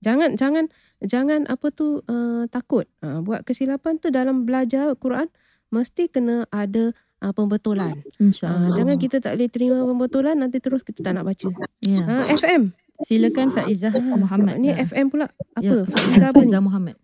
Jangan 0.00 0.34
jangan 0.34 0.64
jangan 1.00 1.44
apa 1.44 1.68
tu 1.70 2.00
uh, 2.04 2.44
takut. 2.48 2.88
Uh, 3.00 3.20
buat 3.20 3.44
kesilapan 3.44 4.00
tu 4.00 4.08
dalam 4.08 4.44
belajar 4.44 4.96
Quran 4.96 5.28
mesti 5.68 6.08
kena 6.08 6.48
ada 6.48 6.90
uh, 7.20 7.32
pembetulan. 7.32 8.00
InsyaAllah. 8.16 8.72
Uh, 8.72 8.76
jangan 8.76 8.96
kita 8.96 9.20
tak 9.20 9.36
boleh 9.36 9.50
terima 9.52 9.78
pembetulan 9.84 10.36
nanti 10.36 10.58
terus 10.58 10.80
kita 10.80 11.04
tak 11.04 11.20
nak 11.20 11.28
baca. 11.28 11.48
Ya. 11.80 12.00
Ha, 12.00 12.32
FM. 12.32 12.72
Silakan 13.00 13.48
Faizah 13.48 13.96
Muhammad. 13.96 14.60
Ni 14.60 14.68
Ah. 14.68 14.80
FM 14.80 15.08
pula. 15.08 15.32
Apa? 15.56 15.64
Ya. 15.64 15.88
Faizah 15.88 16.28
apa 16.32 16.40
ni? 16.40 16.52
Faizah 16.52 16.60
Muhammad. 16.60 16.96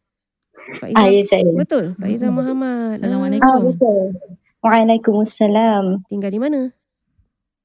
Faizah. 0.76 0.98
Ah, 0.98 1.08
ya 1.08 1.22
saya. 1.24 1.48
Betul. 1.56 1.96
Faizah. 1.96 2.28
Muhammad. 2.28 2.68
Ah, 2.68 2.92
Ah, 2.92 2.96
Assalamualaikum. 3.00 3.60
betul. 3.72 4.00
Waalaikumsalam. 4.60 5.84
tinggal 6.08 6.28
di 6.28 6.40
mana? 6.40 6.60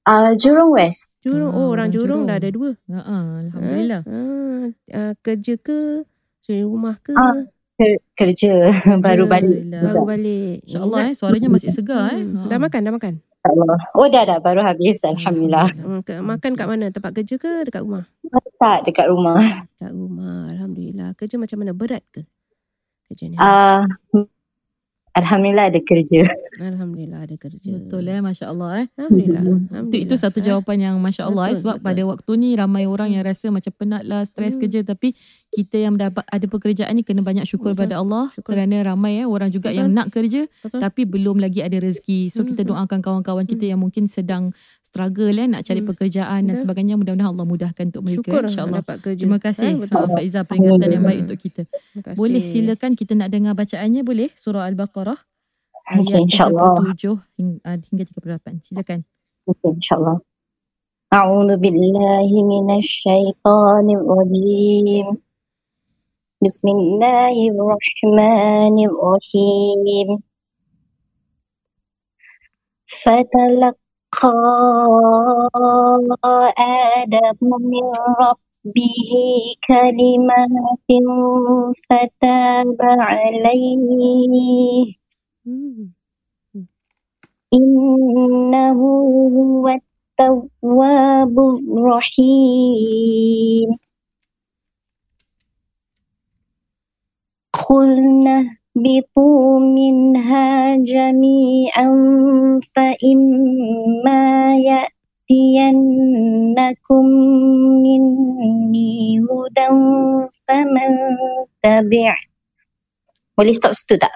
Ah, 0.02 0.34
Jurong 0.34 0.74
West. 0.74 1.22
Jurong. 1.22 1.54
Ah, 1.54 1.58
oh, 1.62 1.68
orang 1.70 1.94
Jurong, 1.94 2.26
Jurong. 2.26 2.30
dah 2.30 2.38
ada 2.42 2.50
dua. 2.50 2.74
Ha, 2.90 3.00
ah, 3.06 3.26
Alhamdulillah. 3.46 4.02
Ah, 4.10 4.66
ah, 4.98 5.14
kerja 5.22 5.54
ke? 5.62 6.02
Suri 6.42 6.66
rumah 6.66 6.98
ke? 7.06 7.14
Ah, 7.14 7.46
Ker- 7.78 8.02
kerja. 8.18 8.74
Baru 9.06 9.30
balik. 9.30 9.62
Baru 9.70 10.06
balik. 10.10 10.66
InsyaAllah 10.66 11.02
eh, 11.10 11.14
suaranya 11.14 11.50
masih 11.54 11.70
segar 11.70 12.18
eh. 12.18 12.26
Hmm. 12.26 12.50
Dah 12.50 12.58
makan, 12.58 12.82
dah 12.82 12.94
makan. 12.94 13.14
Allah. 13.42 13.78
Oh 13.98 14.06
dah 14.10 14.22
dah. 14.26 14.38
Baru 14.42 14.62
habis. 14.62 15.02
Alhamdulillah. 15.02 15.74
Makan 16.06 16.52
kat 16.58 16.66
mana? 16.70 16.94
Tempat 16.94 17.22
kerja 17.22 17.42
ke 17.42 17.66
dekat 17.66 17.82
rumah? 17.86 18.06
Tak 18.62 18.86
dekat 18.86 19.06
rumah. 19.10 19.38
Dekat 19.78 19.94
rumah. 19.98 20.50
Alhamdulillah. 20.54 21.10
Kerja 21.18 21.42
macam 21.42 21.58
mana? 21.62 21.74
Berat 21.74 22.06
ke? 22.14 22.22
Kerja 23.10 23.26
ni. 23.30 23.38
Ah, 23.42 23.86
Alhamdulillah 25.12 25.68
ada 25.68 25.82
kerja. 25.84 26.24
Alhamdulillah 26.58 27.28
ada 27.28 27.36
kerja. 27.36 27.72
Betul 27.76 28.08
eh, 28.08 28.24
Masya 28.24 28.46
Allah 28.48 28.70
eh. 28.80 28.88
Alhamdulillah. 28.96 29.44
Itu, 29.44 29.52
Alhamdulillah. 29.68 30.06
itu 30.08 30.16
satu 30.16 30.40
Eh, 30.40 30.46
jawapan 30.48 30.78
yang 30.80 30.96
Masya 30.98 31.24
Allah 31.28 31.44
eh. 31.44 31.50
Betul, 31.52 31.62
Sebab 31.62 31.76
betul. 31.76 31.88
pada 31.92 32.02
waktu 32.08 32.32
ni 32.40 32.50
ramai 32.56 32.84
orang 32.88 33.10
yang 33.12 33.24
rasa 33.28 33.52
macam 33.52 33.74
penat 33.76 34.08
lah, 34.08 34.24
stres 34.24 34.56
Hmm. 34.56 34.62
kerja. 34.64 34.80
Tapi 34.82 35.12
kita 35.52 35.76
yang 35.78 36.00
dapat 36.00 36.24
ada 36.24 36.46
pekerjaan 36.48 36.96
ni 36.96 37.04
kena 37.04 37.20
banyak 37.22 37.44
syukur 37.44 37.76
Betul. 37.76 37.92
pada 37.92 37.96
Allah. 38.00 38.32
Syukur. 38.32 38.56
Kerana 38.56 38.76
ramai 38.88 39.20
eh 39.20 39.28
orang 39.28 39.52
juga 39.52 39.68
Betul. 39.68 39.80
yang 39.84 39.88
nak 39.92 40.08
kerja 40.10 40.42
Betul. 40.64 40.80
tapi 40.80 41.02
belum 41.04 41.38
lagi 41.38 41.60
ada 41.60 41.76
rezeki. 41.76 42.32
So 42.32 42.42
Hmm, 42.42 42.56
kita 42.56 42.62
hmm. 42.64 42.70
doakan 42.72 43.00
kawan-kawan 43.04 43.44
kita 43.44 43.68
yang 43.68 43.84
mungkin 43.84 44.08
sedang 44.08 44.56
struggle 44.91 45.35
eh 45.35 45.47
nak 45.47 45.63
cari 45.63 45.81
Hmm. 45.81 45.89
pekerjaan 45.91 46.41
dan 46.43 46.55
Betul. 46.55 46.63
sebagainya. 46.63 46.95
Mudah-mudahan 46.97 47.31
Allah 47.33 47.47
mudahkan 47.47 47.85
untuk 47.91 48.03
mereka 48.03 48.19
Syukur 48.25 48.43
insya-Allah. 48.47 48.81
dapat 48.81 48.97
kerja. 49.03 49.21
Terima 49.21 49.39
kasih 49.39 49.67
Eh, 49.67 49.77
betul. 49.77 49.99
uh, 49.99 50.09
Faizah 50.09 50.45
peringatan 50.47 50.89
yang 50.89 51.05
baik 51.05 51.19
Hmm. 51.19 51.27
untuk 51.29 51.39
kita. 51.39 51.63
Terima 51.67 52.03
kasih. 52.07 52.17
Boleh 52.17 52.43
silakan 52.43 52.91
kita 52.95 53.13
nak 53.13 53.29
dengar 53.29 53.53
bacaannya 53.53 54.03
boleh 54.03 54.29
surah 54.35 54.65
Al-Baqarah 54.65 55.19
Okey, 55.87 56.03
ayat 56.03 56.23
insyaAllah. 56.27 56.75
37 56.83 57.15
hingga, 57.37 57.59
uh, 57.63 57.77
hingga 57.79 58.05
38. 58.09 58.59
Silakan. 58.65 58.99
Okay, 59.45 59.71
insyaAllah. 59.75 60.19
أعوذ 61.07 61.63
بالله 61.63 62.29
من 62.51 62.67
الشيطان 62.83 63.87
الرجيم 63.95 65.07
بسم 66.43 66.67
الله 66.69 67.37
الرحمن 67.55 68.77
الرحيم 68.91 70.09
فتلقى 72.89 73.80
آدم 76.58 77.40
من 77.72 77.88
ربه 78.20 79.12
كلمات 79.68 80.90
فتاب 81.90 82.80
عليه. 82.82 84.16
إنه 87.54 88.80
هو 89.36 89.68
التواب 89.68 91.40
الرحيم 91.40 92.50
قلنا 97.70 98.61
اهبطوا 98.71 99.61
منها 99.61 100.77
جميعا 100.77 101.89
فإما 102.75 104.25
يأتينكم 105.31 106.25
مني 107.85 109.21
هدى 109.21 109.69
فمن 110.49 110.93
تبع 111.63 112.15
boleh 113.37 113.53
stop 113.53 113.77
situ 113.77 114.01
tak? 114.01 114.09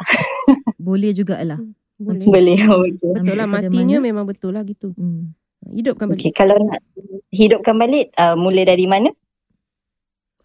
Boleh 0.80 1.12
jugalah. 1.12 1.60
Boleh. 2.00 2.24
Boleh. 2.24 2.56
Okay. 2.56 3.12
Betul 3.20 3.36
lah. 3.36 3.44
Ambil 3.44 3.52
pada 3.52 3.68
Matinya 3.68 4.00
mana? 4.00 4.08
memang 4.08 4.24
betul 4.24 4.56
lah 4.56 4.64
gitu. 4.64 4.96
Hmm. 4.96 5.36
Hidupkan 5.60 6.08
balik. 6.08 6.24
Okay, 6.24 6.32
kalau 6.32 6.56
nak 6.56 6.80
hidupkan 7.28 7.76
balik, 7.76 8.16
uh, 8.16 8.32
mula 8.32 8.64
dari 8.64 8.88
mana? 8.88 9.12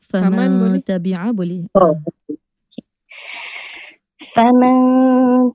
Faman 0.03 0.59
boleh. 0.59 0.83
Faman 0.83 0.83
tabi'a 0.83 1.31
boleh. 1.31 1.71
Oh. 1.71 1.95
فمن 4.29 4.77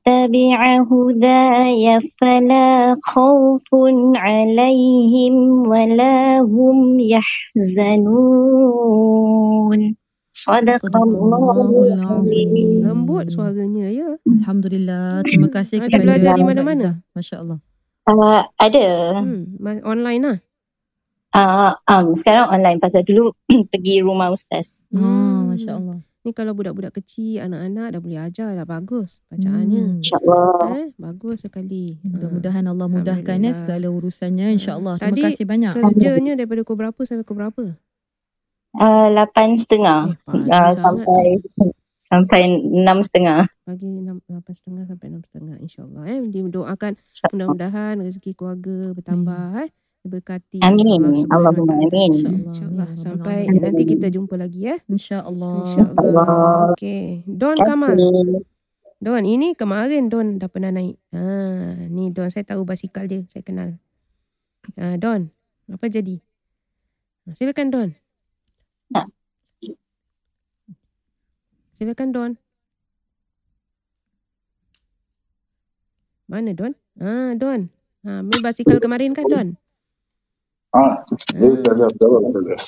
تبع 0.04 0.60
هداي 0.84 1.84
فلا 2.20 2.94
خوف 3.00 3.68
عليهم 4.16 5.34
ولا 5.68 6.40
هم 6.44 6.78
يحزنون 8.60 9.80
صدق 10.32 10.82
الله 10.96 11.70
العظيم 11.88 12.50
Lembut 12.84 13.26
suaranya 13.30 13.86
ya. 13.90 14.08
Alhamdulillah. 14.26 15.22
Terima 15.24 15.48
kasih 15.48 15.78
Ada 15.80 15.86
kepada 15.88 16.02
belajar 16.04 16.32
di 16.32 16.42
Faizah. 16.42 16.48
mana-mana? 16.50 16.88
Masya 17.14 17.36
Allah. 17.40 17.58
Uh, 18.04 18.42
ada. 18.58 18.86
Hmm. 19.22 19.56
ma- 19.56 19.84
Online 19.84 20.22
lah. 20.22 20.38
Uh, 21.30 21.72
um, 21.86 22.10
sekarang 22.12 22.50
online 22.50 22.76
pasal 22.76 23.06
dulu 23.06 23.30
pergi 23.70 24.02
rumah 24.02 24.28
ustaz. 24.28 24.82
Oh, 24.90 24.98
Hmm. 24.98 25.54
Masya 25.54 25.72
Allah. 25.78 25.98
Ni 26.25 26.33
kalau 26.33 26.57
budak-budak 26.57 26.97
kecil, 26.97 27.45
anak-anak 27.45 27.93
dah 27.93 28.01
boleh 28.01 28.17
ajar 28.25 28.57
dah 28.57 28.65
bagus 28.65 29.21
bacaannya. 29.29 29.81
Hmm. 29.85 29.95
InsyaAllah. 30.01 30.69
Eh, 30.73 30.88
bagus 30.97 31.45
sekali. 31.45 32.01
Ha. 32.01 32.17
Mudah-mudahan 32.17 32.65
Allah 32.65 32.88
mudahkan 32.89 33.38
ya 33.45 33.53
segala 33.53 33.93
urusannya 33.93 34.57
insya-Allah. 34.57 34.97
Terima 34.97 35.13
Tadi 35.13 35.21
kasih 35.21 35.45
banyak. 35.45 35.71
Kerjanya 35.77 36.33
daripada 36.33 36.65
pukul 36.65 36.81
berapa 36.81 36.97
sampai 37.05 37.21
pukul 37.21 37.38
berapa? 37.45 37.63
Uh, 38.73 39.07
lapan 39.13 39.53
setengah. 39.53 40.17
Eh, 40.25 40.33
Uh, 40.33 40.73
sangat. 40.73 40.75
sampai 40.81 41.25
sampai 42.01 42.39
enam 42.49 42.97
setengah. 43.05 43.45
Pagi 43.61 43.85
enam 43.85 44.17
lapan 44.25 44.53
setengah 44.57 44.83
sampai 44.89 45.05
enam 45.13 45.21
setengah 45.21 45.55
insyaAllah. 45.61 46.03
Eh. 46.09 46.25
Didoakan 46.25 46.97
mudah-mudahan 47.38 48.01
rezeki 48.01 48.33
keluarga 48.33 48.97
bertambah. 48.97 49.61
Eh. 49.61 49.69
Diberkati. 50.05 50.61
Amin. 50.61 51.01
Allah 51.33 51.49
Allahumma 51.49 51.81
amin. 51.81 52.13
InsyaAllah. 52.13 52.53
InsyaAllah. 52.53 52.87
Ya 52.93 53.01
Sampai 53.01 53.49
Rabbal 53.49 53.57
nanti 53.65 53.83
kita 53.89 54.07
jumpa 54.13 54.37
lagi 54.37 54.69
ya. 54.69 54.77
Insya-Allah. 54.85 55.57
InsyaAllah. 55.65 55.97
Allah. 55.97 56.77
Okey. 56.77 57.25
Don 57.25 57.57
Terima 57.57 57.89
Kamal. 57.89 57.97
Don, 59.01 59.23
ini 59.25 59.57
kemarin 59.57 60.07
Don 60.13 60.37
dah 60.37 60.45
pernah 60.45 60.69
naik. 60.69 60.95
Ha, 61.11 61.89
ni 61.89 62.13
Don 62.13 62.29
saya 62.29 62.45
tahu 62.45 62.63
basikal 62.63 63.09
dia, 63.09 63.25
saya 63.27 63.41
kenal. 63.41 63.75
Ha, 64.77 64.97
Don, 65.01 65.29
apa 65.69 65.85
jadi? 65.89 66.21
Ha, 67.25 67.33
silakan 67.33 67.67
Don. 67.73 67.89
Silakan 71.75 72.09
Don. 72.15 72.31
Mana 76.29 76.53
Don? 76.55 76.73
Ha, 77.01 77.35
Don. 77.35 77.73
Ha, 78.05 78.21
ni 78.21 78.37
basikal 78.41 78.77
kemarin 78.79 79.17
kan 79.17 79.27
Don? 79.27 79.57
Ah, 80.75 80.99
Ha, 81.07 81.39
Ustazah, 81.39 81.88
betul 81.88 82.19
Ustazah. 82.19 82.59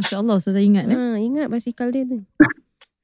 Masya-Allah 0.00 0.36
saya 0.40 0.64
ingat 0.64 0.88
eh. 0.88 0.96
ha, 0.96 1.20
ingat 1.20 1.52
basikal 1.52 1.92
dia 1.92 2.08
tu. 2.08 2.24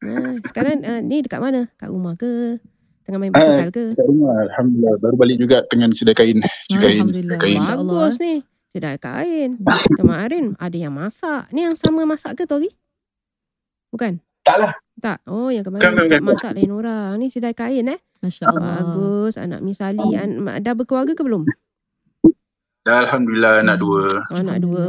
Ha, 0.00 0.40
sekarang 0.48 0.80
uh, 0.80 1.00
ni 1.04 1.20
dekat 1.20 1.44
mana? 1.44 1.68
Kat 1.76 1.92
rumah 1.92 2.16
ke? 2.16 2.56
Tengah 3.04 3.20
main 3.20 3.36
basikal 3.36 3.68
ke? 3.68 3.92
Kat 3.92 4.06
rumah, 4.08 4.32
Alhamdulillah. 4.48 4.94
Baru 4.96 5.14
balik 5.20 5.36
juga 5.36 5.60
dengan 5.68 5.92
sedar 5.92 6.16
kain. 6.16 6.40
Kain. 6.72 7.04
Alhamdulillah. 7.04 7.36
Kain. 7.36 7.60
Masya 7.60 7.74
Allah. 7.76 8.00
Bagus 8.08 8.16
ni. 8.16 8.34
Sedar 8.72 8.96
kain. 8.96 9.50
Kemarin 10.00 10.44
ada 10.56 10.76
yang 10.76 10.96
masak. 10.96 11.52
Ni 11.52 11.68
yang 11.68 11.76
sama 11.76 12.08
masak 12.08 12.40
ke 12.40 12.48
tu 12.48 12.56
hari? 12.56 12.72
Bukan? 13.92 14.24
Tak 14.40 14.56
lah. 14.56 14.72
Tak. 14.96 15.20
Oh, 15.28 15.52
yang 15.52 15.68
kemarin 15.68 15.84
tak 15.84 16.08
bukan. 16.16 16.22
masak 16.24 16.50
lain 16.56 16.72
orang. 16.72 17.20
Ni 17.20 17.28
sedar 17.28 17.52
kain 17.52 17.92
eh. 17.92 18.00
Masya-Allah. 18.24 18.88
Bagus. 18.88 19.36
Anak 19.36 19.60
misali. 19.60 20.00
An- 20.16 20.48
dah 20.64 20.72
berkeluarga 20.72 21.12
ke 21.12 21.20
belum? 21.20 21.44
Dah 22.86 23.02
Alhamdulillah 23.02 23.66
anak 23.66 23.82
dua. 23.82 24.30
Anak 24.30 24.62
dua. 24.62 24.86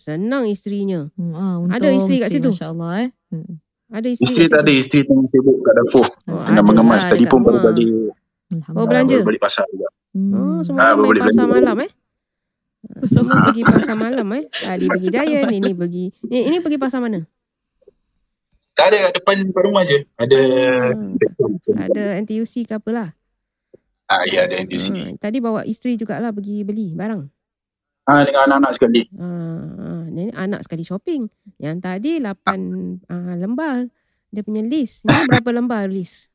Senang 0.00 0.48
isterinya. 0.48 1.12
Hmm, 1.12 1.36
ah, 1.36 1.76
Ada 1.76 1.92
isteri 1.92 2.16
kat 2.18 2.32
situ? 2.32 2.48
Masya-Allah 2.48 2.92
eh. 3.04 3.08
Hmm. 3.28 3.60
Ada 3.92 4.08
isteri 4.08 4.24
Isteri 4.24 4.44
tak 4.48 4.60
ada. 4.64 4.72
Isteri 4.72 5.00
tengah 5.04 5.26
sibuk 5.28 5.56
kat 5.60 5.74
dapur. 5.76 6.06
Oh, 6.24 6.40
Tengah 6.40 6.56
ada 6.56 6.62
mengemas. 6.64 7.04
lah 7.04 7.12
Tadi 7.12 7.24
pun 7.28 7.40
baru 7.44 7.58
balik. 7.60 7.88
Oh, 8.72 8.84
belanja? 8.88 9.16
Baru 9.20 9.28
balik 9.28 9.42
pasar 9.44 9.68
juga. 9.68 9.92
Hmm. 10.16 10.32
Oh, 10.32 10.58
semua 10.64 10.80
Ah, 10.80 10.92
main 10.96 11.20
pasar 11.20 11.44
belanja. 11.44 11.52
malam 11.52 11.76
eh. 11.84 11.90
Semua 13.04 13.36
pergi 13.44 13.62
pasar 13.62 13.96
malam 14.00 14.28
eh. 14.32 14.44
Tadi 14.48 14.84
pergi 14.88 15.08
Giant, 15.12 15.52
ini 15.52 15.72
pergi. 15.76 16.04
Ini, 16.24 16.40
ini 16.48 16.56
pergi 16.64 16.78
pasar 16.80 17.04
mana? 17.04 17.20
Tak 18.72 18.86
ada. 18.88 18.96
Kat 19.04 19.20
depan 19.20 19.36
depan 19.44 19.62
rumah 19.68 19.84
je. 19.84 20.00
Ada. 20.16 20.38
Hmm. 20.96 21.12
Ada 21.76 22.04
NTUC 22.24 22.64
ke 22.64 22.72
apalah. 22.72 23.12
Ah, 24.04 24.24
ya 24.24 24.44
ada 24.44 24.60
di 24.60 24.76
sini. 24.76 25.00
Hmm, 25.02 25.16
tadi 25.16 25.40
bawa 25.40 25.64
isteri 25.64 25.96
jugalah 25.96 26.28
pergi 26.28 26.60
beli 26.60 26.92
barang. 26.92 27.33
Ah, 28.04 28.20
dengan 28.22 28.44
anak-anak 28.46 28.72
sekali. 28.74 29.02
Ah, 29.16 30.04
ni 30.06 30.28
anak 30.30 30.60
sekali 30.60 30.84
shopping. 30.84 31.24
Yang 31.56 31.76
tadi 31.80 32.10
8 32.20 33.00
ah, 33.08 33.34
lembar 33.34 33.88
dia 34.28 34.42
punya 34.42 34.60
list. 34.60 35.02
Ini 35.02 35.14
berapa 35.30 35.50
lembar 35.50 35.88
list? 35.88 36.28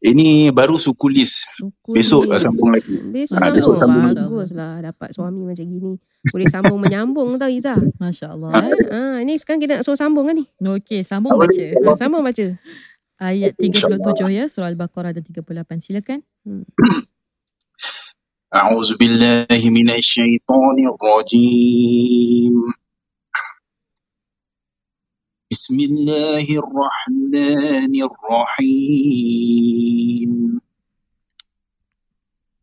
Ini 0.00 0.48
baru 0.50 0.74
suku 0.74 1.12
list. 1.12 1.44
Suku 1.54 1.92
Besok 1.92 2.24
list. 2.26 2.48
sambung 2.48 2.72
lagi. 2.72 2.96
Besok 3.04 3.36
Ah, 3.36 3.40
sambung. 3.46 3.56
besok 3.60 3.74
sambung 3.76 4.02
lagi. 4.02 4.16
Bagus 4.16 4.50
lah 4.50 4.72
dapat 4.80 5.08
suami 5.12 5.42
macam 5.44 5.60
gini. 5.62 5.92
Boleh 6.26 6.48
sambung 6.48 6.78
menyambung 6.80 7.36
tau 7.36 7.52
Iza. 7.52 7.76
Masya-Allah. 8.00 8.50
Ha? 8.50 8.60
Ah, 8.88 9.16
ini 9.20 9.36
sekarang 9.36 9.60
kita 9.60 9.72
nak 9.76 9.84
suruh 9.84 10.00
sambung 10.00 10.24
kan 10.24 10.34
ni? 10.34 10.48
Okey, 10.56 11.04
sambung 11.04 11.36
Tak 11.36 11.40
baca. 11.44 11.64
Ha, 11.68 11.90
sambung 11.94 12.22
baca. 12.24 12.46
Ayat 13.20 13.52
37 13.60 13.68
InsyaAllah. 14.00 14.32
ya, 14.32 14.44
surah 14.48 14.72
Al-Baqarah 14.72 15.12
ada 15.12 15.20
38. 15.20 15.44
Silakan. 15.84 16.24
أعوذ 18.50 18.98
بالله 18.98 19.70
من 19.70 19.90
الشيطان 19.94 20.76
الرجيم. 20.90 22.54
بسم 25.50 25.76
الله 25.80 26.46
الرحمن 26.58 27.94
الرحيم. 28.10 29.10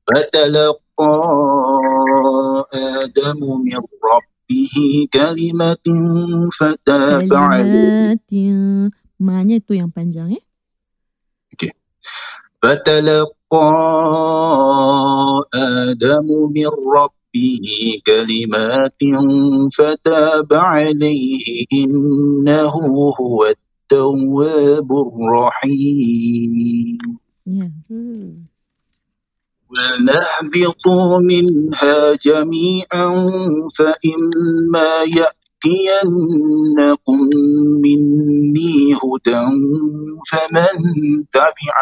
فتلقى 0.07 1.15
آدم 2.75 3.39
من 3.63 3.81
ربه 4.03 4.75
كلمة 5.07 5.87
فتاب 6.51 7.31
عليه 7.31 8.19
Kalimat 8.27 8.91
Maknanya 9.23 9.63
tu 9.63 9.71
yang 9.71 9.87
panjang 9.95 10.35
eh. 10.35 10.43
فتلقى 12.59 13.36
آدم 15.53 16.27
من 16.55 16.69
ربه 16.95 17.67
كلمات 18.07 19.01
فتاب 19.77 20.53
عليه 20.53 21.65
إنه 21.73 22.73
هو 23.19 23.45
التواب 23.45 24.91
الرحيم. 24.91 26.97
اهبطوا 30.09 31.19
منها 31.19 32.15
جميعا 32.15 33.27
فإما 33.77 34.89
يأتينكم 35.17 37.19
مني 37.83 38.93
هدى 38.93 39.43
فمن 40.31 40.75
تبع 41.31 41.75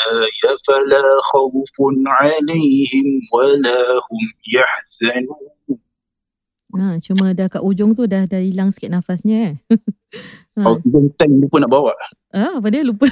هداي 0.00 0.56
فلا 0.66 1.02
خوف 1.22 1.76
عليهم 2.06 3.08
ولا 3.34 3.80
هم 4.06 4.24
يحزنون 4.54 5.50
Ha, 6.70 7.02
cuma 7.02 7.34
dah 7.34 7.50
kat 7.50 7.66
ujung 7.66 7.98
tu 7.98 8.06
dah 8.06 8.30
dah 8.30 8.38
hilang 8.38 8.70
sikit 8.70 8.94
nafasnya 8.94 9.38
eh. 9.42 9.54
ha. 10.54 10.70
Oh, 10.70 10.78
tank 11.18 11.32
lupa 11.42 11.58
nak 11.58 11.66
bawa. 11.66 11.90
Ah, 12.30 12.62
apa 12.62 12.66
dia 12.70 12.86
lupa. 12.86 13.10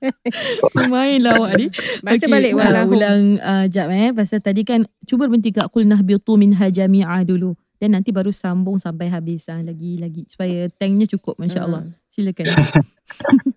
Lumayan 0.79 1.19
lah 1.19 1.35
awak 1.35 1.51
ni. 1.59 1.67
Baca 1.99 2.15
Okey, 2.15 2.31
balik 2.31 2.51
ah, 2.55 2.57
walahu. 2.63 2.95
Ulang 2.95 3.23
uh, 3.43 3.65
jap 3.67 3.91
eh. 3.91 4.15
Pasal 4.15 4.39
tadi 4.39 4.63
kan 4.63 4.87
cuba 5.03 5.27
berhenti 5.27 5.51
kat 5.51 5.67
qul 5.67 5.83
nahbitu 5.83 6.39
minha 6.39 6.71
jami'a 6.71 7.27
dulu. 7.27 7.59
Dan 7.75 7.99
nanti 7.99 8.15
baru 8.15 8.31
sambung 8.31 8.79
sampai 8.79 9.11
habis 9.11 9.43
ah, 9.51 9.59
lagi-lagi 9.59 10.23
supaya 10.31 10.71
tanknya 10.79 11.11
cukup 11.11 11.35
masya-Allah. 11.43 11.91
Silakan. 12.07 12.47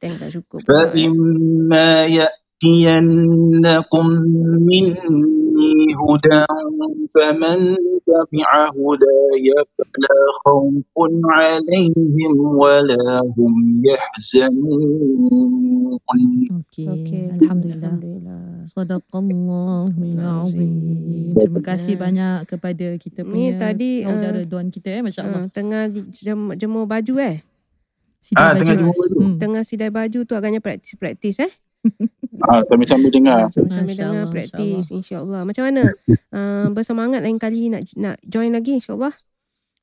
Tank 0.00 0.14
tak 0.20 0.30
cukup. 0.34 0.60
pula, 0.64 0.82
eh. 0.86 0.90
فإما 0.92 1.88
يأتينكم 2.06 4.06
مني 4.68 5.74
هدى 6.00 6.42
فمن 7.14 7.58
تبع 8.06 8.50
هداي 8.76 9.46
فلا 9.76 10.18
خوف 10.44 10.94
عليهم 11.24 12.34
ولا 12.56 13.06
هم 13.36 13.54
يحزنون 13.84 15.66
Okey. 16.76 16.88
Okey. 16.92 17.24
Alhamdulillah. 17.40 17.88
Alhamdulillah. 17.88 18.40
Sadaqallahul 18.68 20.20
azim. 20.20 20.72
Terima 21.36 21.60
kasih 21.64 21.94
banyak 21.96 22.44
kepada 22.48 22.86
kita 23.00 23.20
Ni 23.24 23.28
punya 23.28 23.50
tadi, 23.56 23.90
saudara 24.04 24.40
uh, 24.40 24.46
Don 24.46 24.66
kita 24.68 24.88
eh 24.92 25.02
masya-Allah. 25.04 25.48
Ha, 25.48 25.52
tengah 25.52 25.82
jem, 26.12 26.52
jemur 26.60 26.84
baju 26.84 27.14
eh. 27.20 27.36
Sidai 28.21 28.37
Ah, 28.39 28.49
baju. 28.51 28.59
tengah 28.61 28.75
jemur 28.77 28.95
baju. 28.95 29.17
Hmm. 29.19 29.35
Tengah 29.37 29.63
sidai 29.65 29.89
baju 29.89 30.19
tu 30.23 30.33
agaknya 30.33 30.61
praktis-praktis 30.61 31.41
eh. 31.41 31.51
Ah, 32.41 32.65
sambil-sambil 32.65 33.09
dengar. 33.09 33.49
Sama-sama 33.49 33.85
Masya 33.85 33.91
dengar 33.91 34.09
Allah, 34.17 34.31
praktis 34.31 34.85
insya-Allah. 34.89 35.41
Macam 35.43 35.63
mana? 35.63 35.83
Uh, 36.31 36.65
bersemangat 36.71 37.21
lain 37.21 37.37
kali 37.37 37.69
nak 37.69 37.85
nak 37.93 38.17
join 38.23 38.49
lagi 38.49 38.77
insya-Allah. 38.77 39.13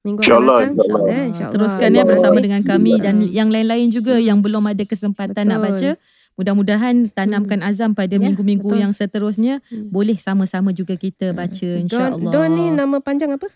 Minggu 0.03 0.23
InsyaAllah, 0.23 0.59
datang. 0.61 0.75
insyaAllah. 0.75 1.07
Eh, 1.09 1.25
insya-Allah. 1.29 1.55
Teruskan 1.55 1.89
ya 1.89 1.95
Allah. 1.97 2.07
bersama 2.09 2.39
dengan 2.39 2.63
kami 2.65 2.93
dan 2.99 3.15
Hmm. 3.21 3.31
yang 3.31 3.49
lain-lain 3.49 3.91
juga 3.91 4.15
yang 4.17 4.39
belum 4.39 4.65
ada 4.65 4.83
kesempatan 4.83 5.45
nak 5.45 5.59
Betul. 5.59 5.71
baca. 5.71 5.91
Mudah-mudahan 6.35 6.95
tanamkan 7.13 7.61
azam 7.63 7.95
pada 7.95 8.11
Ya, 8.11 8.23
minggu-minggu 8.23 8.63
betul. 8.65 8.79
yang 8.81 8.91
seterusnya 8.91 9.59
Hmm. 9.65 9.91
boleh 9.91 10.15
sama-sama 10.15 10.71
juga 10.71 10.95
kita 10.95 11.31
baca 11.31 11.63
Don, 11.69 11.83
insya-Allah. 11.85 12.31
Don 12.33 12.49
ni 12.49 12.71
nama 12.71 12.99
panjang 12.99 13.35
apa? 13.35 13.47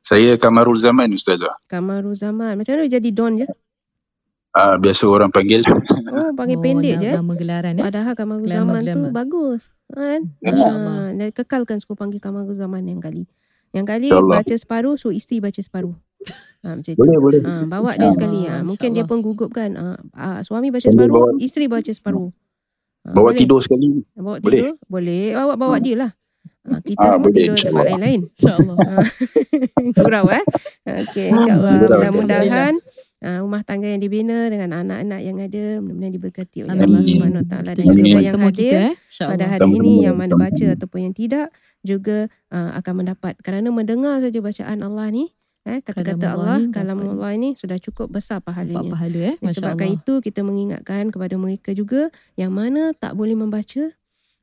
Saya 0.00 0.34
Kamarul 0.34 0.74
Zaman 0.76 1.10
Ustazah. 1.10 1.62
Kamarul 1.66 2.14
Zaman. 2.14 2.56
Macam 2.56 2.74
mana 2.74 2.86
jadi 2.86 3.10
Don 3.10 3.36
je? 3.36 3.46
Ah, 4.50 4.74
biasa 4.76 5.06
orang 5.06 5.30
panggil. 5.30 5.62
Oh, 6.10 6.34
panggil 6.34 6.58
pendek 6.58 6.94
je. 6.98 7.06
eh. 7.06 7.14
Nama 7.14 7.34
gelaran 7.34 7.72
ya. 7.72 7.82
Padahal 7.86 8.14
Glamour, 8.14 8.38
Zaman 8.44 8.80
tu 8.80 8.86
glamour. 9.00 9.10
bagus. 9.12 9.62
Kan? 9.88 10.20
Ha, 10.42 10.52
dan 11.12 11.28
kekalkan 11.30 11.78
suku 11.78 11.94
panggil 11.94 12.18
Kamarul 12.18 12.54
Zaman 12.54 12.82
yang 12.84 12.98
kali. 12.98 13.26
Yang 13.70 13.86
kali 13.88 14.06
InsyaAllah. 14.08 14.36
baca 14.36 14.54
separuh, 14.56 14.94
so 14.94 15.10
isteri 15.10 15.38
baca 15.38 15.58
separuh. 15.58 15.94
Ha, 16.60 16.76
macam 16.76 16.82
tu. 16.88 16.98
Boleh, 16.98 17.18
boleh. 17.18 17.40
Ha, 17.40 17.62
bawa 17.64 17.90
dia 17.94 18.10
sekali. 18.10 18.40
Ha, 18.44 18.60
mungkin 18.60 18.90
dia 18.90 19.00
insyaAllah. 19.00 19.08
penggugup 19.08 19.50
kan. 19.50 19.70
Ha, 19.72 19.84
ha, 20.12 20.26
suami 20.40 20.68
baca 20.68 20.82
Sambil 20.82 21.06
separuh, 21.06 21.14
bawa- 21.30 21.38
isteri 21.38 21.66
baca 21.66 21.90
separuh. 21.90 22.28
Ha, 23.00 23.08
Bawa 23.12 23.30
boleh. 23.30 23.38
tidur 23.38 23.60
sekali. 23.60 23.88
Bawa 24.12 24.36
Boleh. 24.36 24.60
tidur? 24.60 24.74
Boleh. 24.84 25.24
Bawa 25.32 25.52
bawa 25.56 25.76
dia 25.78 25.96
lah. 25.96 26.10
Ha, 26.62 26.78
kita 26.80 26.98
Ah, 27.00 27.10
semua 27.12 27.24
boleh, 27.24 27.38
tidur 27.40 27.56
tempat 27.56 27.84
lain-lain. 27.88 28.20
InsyaAllah. 28.28 28.76
Ha. 28.90 28.94
Gurau 29.96 30.26
eh. 30.28 30.44
Okey, 30.84 31.26
insyaAllah. 31.28 31.72
Mudah-mudahan 31.80 32.74
uh, 33.24 33.38
rumah 33.44 33.62
tangga 33.64 33.88
yang 33.88 34.00
dibina 34.00 34.48
dengan 34.48 34.84
anak-anak 34.84 35.20
yang 35.20 35.36
ada 35.40 35.62
mudah-mudahan 35.80 36.14
diberkati 36.14 36.58
oleh 36.64 36.72
Amin. 36.74 36.84
Allah 36.84 37.02
Subhanahu 37.06 37.44
Taala 37.48 37.70
dan 37.76 37.84
juga 37.84 38.02
yang 38.20 38.34
semua 38.34 38.50
hadir 38.52 38.64
kita 38.64 38.78
eh. 38.80 38.94
pada 39.28 39.44
hari 39.46 39.60
Sama-sama, 39.62 39.84
ini 39.84 39.94
yang 40.04 40.16
mana 40.16 40.34
baca 40.36 40.66
ataupun 40.76 40.98
yang 41.04 41.14
tidak 41.14 41.46
juga 41.80 42.16
uh, 42.52 42.70
akan 42.76 42.94
mendapat 43.04 43.32
kerana 43.40 43.68
mendengar 43.72 44.20
saja 44.20 44.38
bacaan 44.40 44.80
Allah 44.84 45.06
ni 45.08 45.24
eh 45.68 45.84
kata-kata 45.84 46.24
Allah 46.32 46.56
Allah 46.56 46.72
kalam 46.72 46.96
dapat. 46.96 47.12
Allah 47.20 47.30
ini 47.36 47.48
sudah 47.52 47.76
cukup 47.76 48.08
besar 48.08 48.40
Dapat 48.40 48.48
pahalanya. 48.48 48.90
pahala 48.96 49.20
eh. 49.20 49.36
Disebabkan 49.44 49.92
Masya-Allah. 49.92 50.04
itu 50.08 50.12
kita 50.24 50.40
mengingatkan 50.40 51.02
kepada 51.12 51.34
mereka 51.36 51.70
juga 51.76 52.08
yang 52.40 52.52
mana 52.56 52.96
tak 52.96 53.12
boleh 53.12 53.36
membaca 53.36 53.92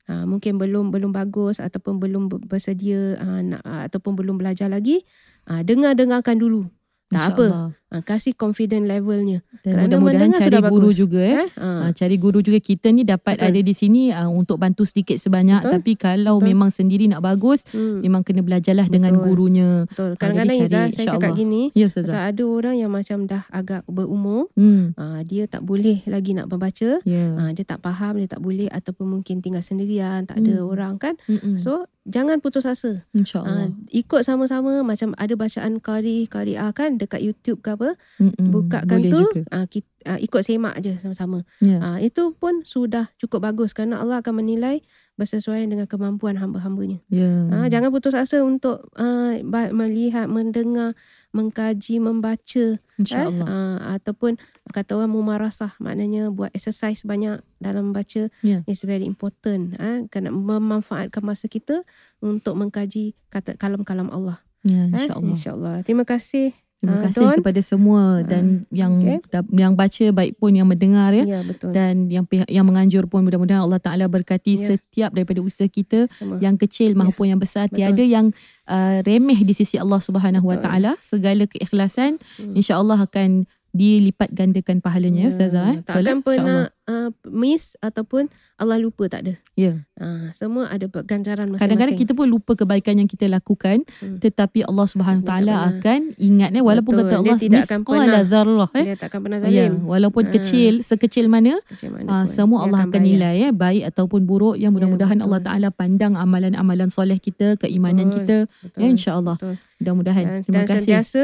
ha, 0.06 0.30
mungkin 0.30 0.62
belum 0.62 0.94
belum 0.94 1.10
bagus 1.10 1.58
ataupun 1.58 1.98
belum 1.98 2.30
ber- 2.30 2.46
bersedia 2.46 3.18
ha, 3.18 3.42
nak, 3.42 3.66
ataupun 3.66 4.14
belum 4.14 4.38
belajar 4.38 4.70
lagi 4.70 5.02
ha, 5.50 5.66
dengar-dengarkan 5.66 6.38
dulu 6.38 6.70
tak 7.10 7.34
apa 7.34 7.46
InsyaAllah. 7.50 7.70
Ha, 7.90 8.00
kasih 8.00 8.34
confident 8.34 8.84
levelnya 8.84 9.40
Dan 9.60 9.74
Kerana 9.74 9.84
mudah-mudahan 9.98 10.30
cari 10.34 10.58
guru 10.62 10.88
bagus. 10.88 10.98
juga 10.98 11.20
eh. 11.20 11.36
eh 11.38 11.50
ha, 11.56 11.70
Ha, 11.80 11.92
cari 11.92 12.16
guru 12.16 12.40
juga 12.40 12.60
kita 12.60 12.88
ni 12.90 13.04
dapat 13.04 13.36
Betul. 13.36 13.48
ada 13.48 13.60
di 13.62 13.74
sini 13.74 14.02
uh, 14.10 14.28
untuk 14.28 14.58
bantu 14.58 14.84
sedikit 14.84 15.16
sebanyak 15.16 15.62
Betul. 15.62 15.74
tapi 15.74 15.92
kalau 15.94 16.36
Betul. 16.38 16.48
memang 16.48 16.70
sendiri 16.70 17.06
nak 17.06 17.22
bagus 17.22 17.64
hmm, 17.68 18.02
memang 18.02 18.22
kena 18.22 18.42
belajarlah 18.42 18.86
dengan 18.86 19.14
Betul. 19.14 19.26
gurunya. 19.26 19.70
betul 19.86 20.12
kadang-kadang 20.16 20.58
jadi 20.58 20.66
Izzah 20.66 20.84
saya 20.90 21.06
cakap 21.08 21.08
insyaAllah. 21.08 21.38
gini 21.38 21.62
Ya 21.74 21.86
Ustazah. 21.86 22.22
ada 22.26 22.44
orang 22.44 22.76
yang 22.76 22.90
macam 22.90 23.18
dah 23.24 23.44
agak 23.50 23.86
berumur 23.86 24.50
Hmm. 24.54 24.92
ha, 24.94 25.22
dia 25.22 25.46
tak 25.46 25.62
boleh 25.62 26.04
lagi 26.04 26.34
nak 26.34 26.48
membaca 26.48 27.00
Ya. 27.02 27.26
ha, 27.34 27.52
dia 27.52 27.64
tak 27.64 27.80
faham 27.80 28.18
dia 28.18 28.28
tak 28.28 28.40
boleh 28.40 28.68
ataupun 28.68 29.08
mungkin 29.10 29.40
tinggal 29.40 29.62
sendirian 29.62 30.24
tak 30.24 30.40
ada 30.40 30.56
Hmm. 30.58 30.68
orang 30.68 30.94
kan 30.96 31.14
Mm-mm. 31.26 31.56
so 31.56 31.86
jangan 32.04 32.40
putus 32.40 32.64
asa 32.64 33.04
InsyaAllah. 33.12 33.68
Uh, 33.68 33.70
ikut 33.92 34.22
sama-sama 34.22 34.82
macam 34.82 35.12
ada 35.14 35.34
bacaan 35.34 35.78
qari 35.78 36.26
qariah 36.26 36.72
kan 36.72 36.96
dekat 36.96 37.22
YouTube 37.22 37.60
ke 37.60 37.77
apa 37.78 37.94
Mm-mm. 38.18 38.50
bukakan 38.50 39.00
Boleh 39.00 39.12
tu 39.14 39.22
uh, 39.48 39.66
kita, 39.66 39.88
uh, 40.08 40.20
ikut 40.20 40.42
semak 40.42 40.76
je 40.80 40.98
sama-sama 40.98 41.46
Ya. 41.58 41.78
uh, 41.78 41.98
itu 42.00 42.34
pun 42.34 42.62
sudah 42.64 43.14
cukup 43.16 43.46
bagus 43.46 43.72
kerana 43.72 43.98
Allah 43.98 44.20
akan 44.20 44.42
menilai 44.42 44.82
bersesuaian 45.14 45.66
dengan 45.66 45.86
kemampuan 45.86 46.36
hamba-hambanya 46.36 46.98
Ya. 47.08 47.30
uh, 47.48 47.68
jangan 47.68 47.90
putus 47.90 48.14
asa 48.14 48.42
untuk 48.42 48.90
uh, 48.94 49.34
melihat 49.72 50.26
mendengar 50.26 50.98
mengkaji 51.30 52.00
membaca 52.00 52.66
eh, 52.74 52.98
InsyaAllah. 52.98 53.46
uh, 53.46 53.78
ataupun 53.94 54.38
kata 54.68 54.96
orang 54.96 55.12
mumarasah 55.12 55.74
maknanya 55.78 56.30
buat 56.30 56.50
exercise 56.52 57.02
banyak 57.02 57.42
dalam 57.58 57.92
membaca 57.92 58.30
Ya. 58.42 58.62
is 58.66 58.82
very 58.82 59.04
important 59.04 59.74
eh, 59.76 60.06
kena 60.08 60.30
memanfaatkan 60.30 61.22
masa 61.22 61.46
kita 61.46 61.82
untuk 62.20 62.54
mengkaji 62.54 63.14
kata 63.30 63.54
kalam-kalam 63.56 64.10
Allah 64.10 64.42
Ya, 64.66 64.84
Eh, 64.84 65.08
insyaAllah. 65.08 65.32
InsyaAllah. 65.32 65.76
Terima 65.82 66.04
kasih. 66.04 66.52
Terima 66.78 66.94
Ah, 66.94 67.10
kasih 67.10 67.26
Don. 67.26 67.38
kepada 67.42 67.58
semua 67.60 68.22
dan 68.22 68.44
yang 68.70 68.94
okey. 68.96 69.18
da- 69.34 69.50
yang 69.52 69.74
baca 69.74 70.06
baik 70.14 70.38
pun 70.38 70.54
yang 70.54 70.70
mendengar 70.70 71.10
ya. 71.10 71.26
Ya, 71.26 71.40
betul. 71.42 71.74
Dan 71.74 72.06
yang 72.06 72.22
pihak 72.24 72.46
yang 72.48 72.64
menganjur 72.64 73.10
pun 73.10 73.26
mudah-mudahan 73.26 73.66
Allah 73.66 73.82
Taala 73.82 74.06
berkati 74.06 74.54
Ya. 74.54 74.68
setiap 74.72 75.10
daripada 75.10 75.42
usaha 75.42 75.66
kita 75.66 76.06
Semua. 76.08 76.38
yang 76.38 76.54
kecil 76.54 76.94
Ya. 76.94 76.98
maupun 77.02 77.26
yang 77.28 77.42
besar 77.42 77.66
Betul. 77.66 77.82
tiada 77.82 78.04
yang 78.04 78.26
uh, 78.68 79.02
remeh 79.02 79.42
di 79.42 79.52
sisi 79.52 79.74
Allah 79.76 79.98
Subhanahu 79.98 80.46
Wa. 80.46 80.62
Taala 80.62 80.92
segala 81.02 81.50
keikhlasan 81.50 82.22
Hmm. 82.38 82.54
insya-Allah 82.54 83.00
akan 83.02 83.50
dilipat 83.78 84.30
gandakan 84.30 84.78
pahalanya 84.80 85.22
ya 85.22 85.30
Ustazah 85.30 85.66
eh. 85.70 85.78
Tak 85.82 85.96
akan 85.96 86.18
Betul, 86.18 86.26
pernah 86.26 86.60
uh, 86.84 87.10
miss 87.28 87.78
ataupun 87.78 88.26
Allah 88.56 88.78
lupa 88.78 89.06
tak 89.06 89.22
ada. 89.22 89.34
Ya. 89.54 89.86
Uh, 89.94 90.30
semua 90.32 90.66
ada 90.66 90.86
ganjaran 91.04 91.46
masing-masing. 91.46 91.62
Kadang-kadang 91.62 91.96
kita 91.96 92.12
pun 92.12 92.26
lupa 92.26 92.54
kebaikan 92.54 92.96
yang 92.96 93.06
kita 93.06 93.26
lakukan 93.28 93.86
Hmm. 93.98 94.18
tetapi 94.18 94.62
Allah 94.62 94.86
Subhanahu 94.86 95.22
Dia 95.22 95.30
Taala 95.32 95.54
akan 95.72 96.00
ingat 96.18 96.50
eh 96.52 96.62
walaupun 96.62 96.92
Betul. 96.92 97.04
kata 97.04 97.14
Dia 97.14 97.20
Allah 97.20 97.38
tidak 97.38 97.62
akan 97.64 97.80
pernah. 97.84 98.22
dzarrah 98.24 98.70
eh. 98.74 98.84
Dia 98.84 98.96
tak 98.96 99.08
akan 99.08 99.20
pernah 99.22 99.38
Ya, 99.40 99.46
zalim. 99.68 99.74
walaupun 99.84 100.24
Ah. 100.24 100.32
kecil 100.32 100.74
sekecil 100.82 101.26
mana 101.28 101.54
Macam 101.60 101.90
mana 101.92 102.08
pun. 102.08 102.26
semua 102.28 102.58
Dia 102.58 102.66
Allah 102.66 102.80
akan 102.82 102.92
bayar. 102.94 103.08
nilai 103.08 103.34
ya 103.36 103.50
baik 103.52 103.84
ataupun 103.88 104.22
buruk 104.24 104.56
yang 104.56 104.72
mudah-mudahan 104.72 105.18
betul. 105.18 105.28
Allah 105.28 105.42
Taala 105.44 105.70
pandang 105.70 106.14
amalan-amalan 106.16 106.90
soleh 106.90 107.18
kita 107.18 107.58
keimanan 107.58 108.08
Betul. 108.08 108.18
kita 108.18 108.38
Betul. 108.64 108.80
ya 108.80 108.88
insyaallah 108.88 109.38
mudah-mudahan 109.78 110.24
Dan, 110.24 110.42
terima 110.42 110.54
dan 110.56 110.66
kasih 110.66 110.78
sentiasa 110.80 111.24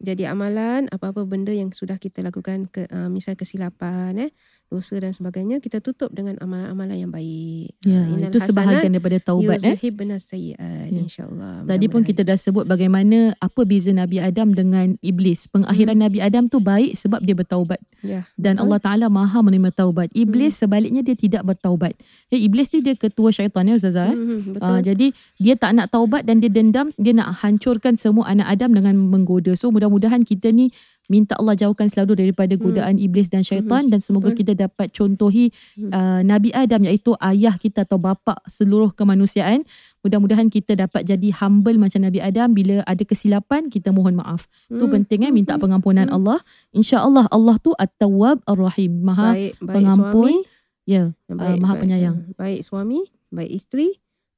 jadi 0.00 0.32
amalan 0.32 0.88
apa-apa 0.88 1.22
benda 1.28 1.52
yang 1.52 1.70
sudah 1.76 1.96
kita 2.00 2.24
lakukan 2.24 2.66
ke, 2.72 2.88
uh, 2.88 3.08
misal 3.12 3.36
kesilapan 3.36 4.28
eh 4.28 4.30
dosa 4.70 4.94
dan 4.96 5.10
sebagainya 5.10 5.58
kita 5.58 5.82
tutup 5.82 6.14
dengan 6.14 6.38
amalan-amalan 6.38 6.96
yang 6.96 7.10
baik. 7.10 7.74
ya 7.82 8.06
innal 8.06 8.30
itu 8.30 8.38
hasanat 8.38 8.48
sebahagian 8.54 8.90
daripada 8.94 9.18
taubat 9.18 9.58
eh 9.60 9.74
sayyi'at 10.22 10.86
Ya. 10.88 10.98
insyaallah. 11.02 11.66
Tadi 11.66 11.86
pun 11.90 12.00
Mudah-mudahan. 12.00 12.06
kita 12.06 12.22
dah 12.22 12.38
sebut 12.38 12.64
bagaimana 12.64 13.34
apa 13.36 13.60
beza 13.66 13.90
Nabi 13.90 14.22
Adam 14.22 14.54
dengan 14.54 14.94
iblis. 15.02 15.50
Pengakhiran 15.50 15.98
Nabi 15.98 16.22
Adam 16.22 16.46
tu 16.46 16.62
baik 16.62 16.94
sebab 16.94 17.18
dia 17.20 17.34
bertaubat 17.34 17.82
ya, 18.00 18.30
dan 18.38 18.54
betul. 18.56 18.62
Allah 18.64 18.78
Taala 18.78 19.06
Maha 19.10 19.42
menerima 19.42 19.74
taubat. 19.74 20.08
Iblis 20.14 20.62
sebaliknya 20.62 21.02
dia 21.02 21.18
tidak 21.18 21.42
bertaubat. 21.42 21.98
Ya 22.30 22.38
iblis 22.38 22.70
ni 22.70 22.78
dia 22.80 22.94
ketua 22.94 23.34
syaitan 23.34 23.66
ya 23.66 23.74
Ustazah 23.74 24.14
eh. 24.14 24.16
Hmm, 24.16 24.54
betul. 24.54 24.70
Ah, 24.70 24.78
jadi 24.78 25.06
dia 25.36 25.54
tak 25.58 25.74
nak 25.74 25.90
taubat 25.90 26.22
dan 26.22 26.38
dia 26.38 26.46
dendam, 26.46 26.86
dia 26.94 27.10
nak 27.10 27.42
hancurkan 27.42 27.98
semua 27.98 28.30
anak 28.30 28.46
Adam 28.46 28.70
dengan 28.70 28.94
menggoda. 28.94 29.50
So 29.58 29.74
mudah-mudahan 29.74 30.22
kita 30.22 30.54
ni 30.54 30.70
minta 31.10 31.34
Allah 31.34 31.58
jauhkan 31.58 31.90
selalu 31.90 32.14
daripada 32.16 32.54
Hmm. 32.54 32.62
godaan 32.62 32.96
iblis 32.96 33.26
dan 33.26 33.42
syaitan 33.42 33.90
dan 33.90 33.98
semoga 33.98 34.30
Betul. 34.30 34.38
kita 34.46 34.52
dapat 34.54 34.94
contohi 34.94 35.50
Hmm. 35.74 35.90
uh, 35.90 36.20
Nabi 36.22 36.54
Adam 36.54 36.86
iaitu 36.86 37.18
ayah 37.18 37.58
kita 37.58 37.82
atau 37.82 37.98
bapa 37.98 38.38
seluruh 38.46 38.94
kemanusiaan. 38.94 39.66
Mudah-mudahan 40.00 40.46
kita 40.46 40.78
dapat 40.78 41.04
jadi 41.04 41.28
humble 41.34 41.76
macam 41.76 42.00
Nabi 42.00 42.22
Adam 42.22 42.54
bila 42.54 42.86
ada 42.86 43.02
kesilapan 43.02 43.66
kita 43.66 43.90
mohon 43.90 44.14
maaf. 44.14 44.46
Tu 44.68 44.78
Hmm, 44.78 44.88
penting 44.88 45.26
eh 45.26 45.28
hmm, 45.28 45.36
minta 45.36 45.58
hmm. 45.58 45.60
pengampunan 45.60 46.06
Hmm. 46.06 46.16
Allah. 46.16 46.38
Insya-Allah 46.70 47.26
Allah 47.28 47.58
tu 47.58 47.74
At-Tawwab 47.74 48.46
Ar-Rahim. 48.46 49.02
Maha 49.02 49.34
baik 49.34 49.52
baik 49.58 49.74
pengampun, 49.74 50.30
suami 50.46 50.86
ya, 50.86 51.02
baik, 51.26 51.58
Maha 51.58 51.74
baik, 51.74 51.82
Penyayang. 51.82 52.16
ah, 52.22 52.34
baik 52.38 52.60
suami 52.62 53.00
baik 53.28 53.50
isteri 53.50 53.88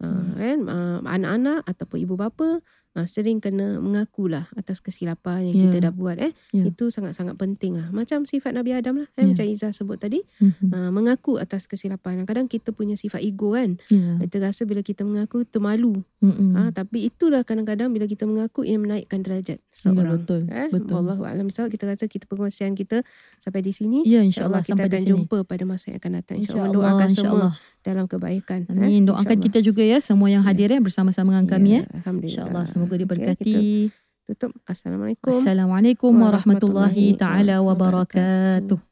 uh, 0.00 0.35
kan 0.35 0.58
uh, 0.66 0.98
anak-anak 1.04 1.62
ataupun 1.64 1.98
ibu 2.00 2.14
bapa 2.16 2.61
uh, 2.94 3.07
sering 3.07 3.38
kena 3.38 3.78
mengakulah 3.78 4.48
atas 4.52 4.81
kesilapan 4.81 5.48
yang 5.48 5.57
Ya. 5.57 5.62
kita 5.68 5.76
dah 5.88 5.92
buat 5.92 6.16
eh 6.16 6.33
Ya. 6.50 6.68
itu 6.68 6.88
sangat-sangat 6.88 7.37
penting 7.37 7.76
lah 7.76 7.88
macam 7.90 8.24
sifat 8.24 8.52
Nabi 8.52 8.72
Adam 8.72 9.00
lah 9.02 9.09
kan 9.12 9.24
Ya. 9.24 9.28
macam 9.33 9.46
Izzah 9.46 9.72
sebut 9.72 9.96
tadi 9.96 10.20
Mhm. 10.38 10.68
uh, 10.70 10.90
mengaku 10.90 11.37
atas 11.37 11.64
kesilapan 11.64 12.24
kadang 12.24 12.46
kita 12.46 12.70
punya 12.70 12.94
sifat 12.94 13.20
ego 13.20 13.52
kan 13.52 13.81
Ya. 13.88 14.20
kita 14.20 14.40
rasa 14.40 14.64
bila 14.64 14.81
kita 14.81 15.02
mengaku 15.02 15.44
termalu 15.44 16.05
Mhm. 16.22 16.55
ha, 16.55 16.70
tapi 16.70 17.11
itulah 17.11 17.42
kadang-kadang 17.42 17.90
bila 17.90 18.07
kita 18.07 18.24
mengaku 18.24 18.62
ia 18.62 18.78
menaikkan 18.78 19.26
derajat 19.26 19.59
Ya, 19.59 19.74
seorang 19.74 20.22
betul. 20.22 20.46
eh 20.46 20.68
Betul. 20.70 21.02
bisawab 21.42 21.68
kita 21.68 21.85
rasa 21.85 22.07
kita 22.07 22.24
perkongsian 22.24 22.72
kita 22.72 23.02
sampai 23.37 23.61
di 23.61 23.74
sini 23.74 24.07
Ya 24.07 24.22
InsyaAllah 24.22 24.62
insya-Allah 24.62 24.62
kita 24.62 24.83
akan 24.87 25.02
jumpa 25.02 25.38
pada 25.42 25.64
masa 25.66 25.90
yang 25.90 25.98
akan 25.98 26.12
datang. 26.22 26.37
InsyaAllah 26.38 26.70
InsyaAllah, 26.70 26.92
mendoakan 26.94 27.09
semua 27.11 27.22
insyaAllah. 27.26 27.52
Dalam 27.82 28.06
kebaikan. 28.06 28.64
eh. 28.64 28.72
Amin. 28.72 29.02
Doakan 29.04 29.26
InsyaAllah. 29.26 29.44
kita 29.50 29.58
juga 29.60 29.82
ya 29.82 29.98
semua 29.98 30.30
yang 30.30 30.42
hadir 30.42 30.70
ya 30.70 30.78
bersama-sama 30.78 31.34
dengan 31.34 31.46
kami 31.50 31.68
ya. 31.68 31.82
Ya, 31.82 31.82
Alhamdulillah. 32.02 32.30
InsyaAllah 32.46 32.64
semoga 32.70 32.94
diberkati. 32.94 33.44
kita 33.44 33.60
tutup. 34.22 34.54
Assalamualaikum. 34.64 35.34
Assalamualaikum 35.34 36.12
warahmatullahi 36.14 37.18
taala 37.18 37.58
wabarakatuh. 37.60 38.91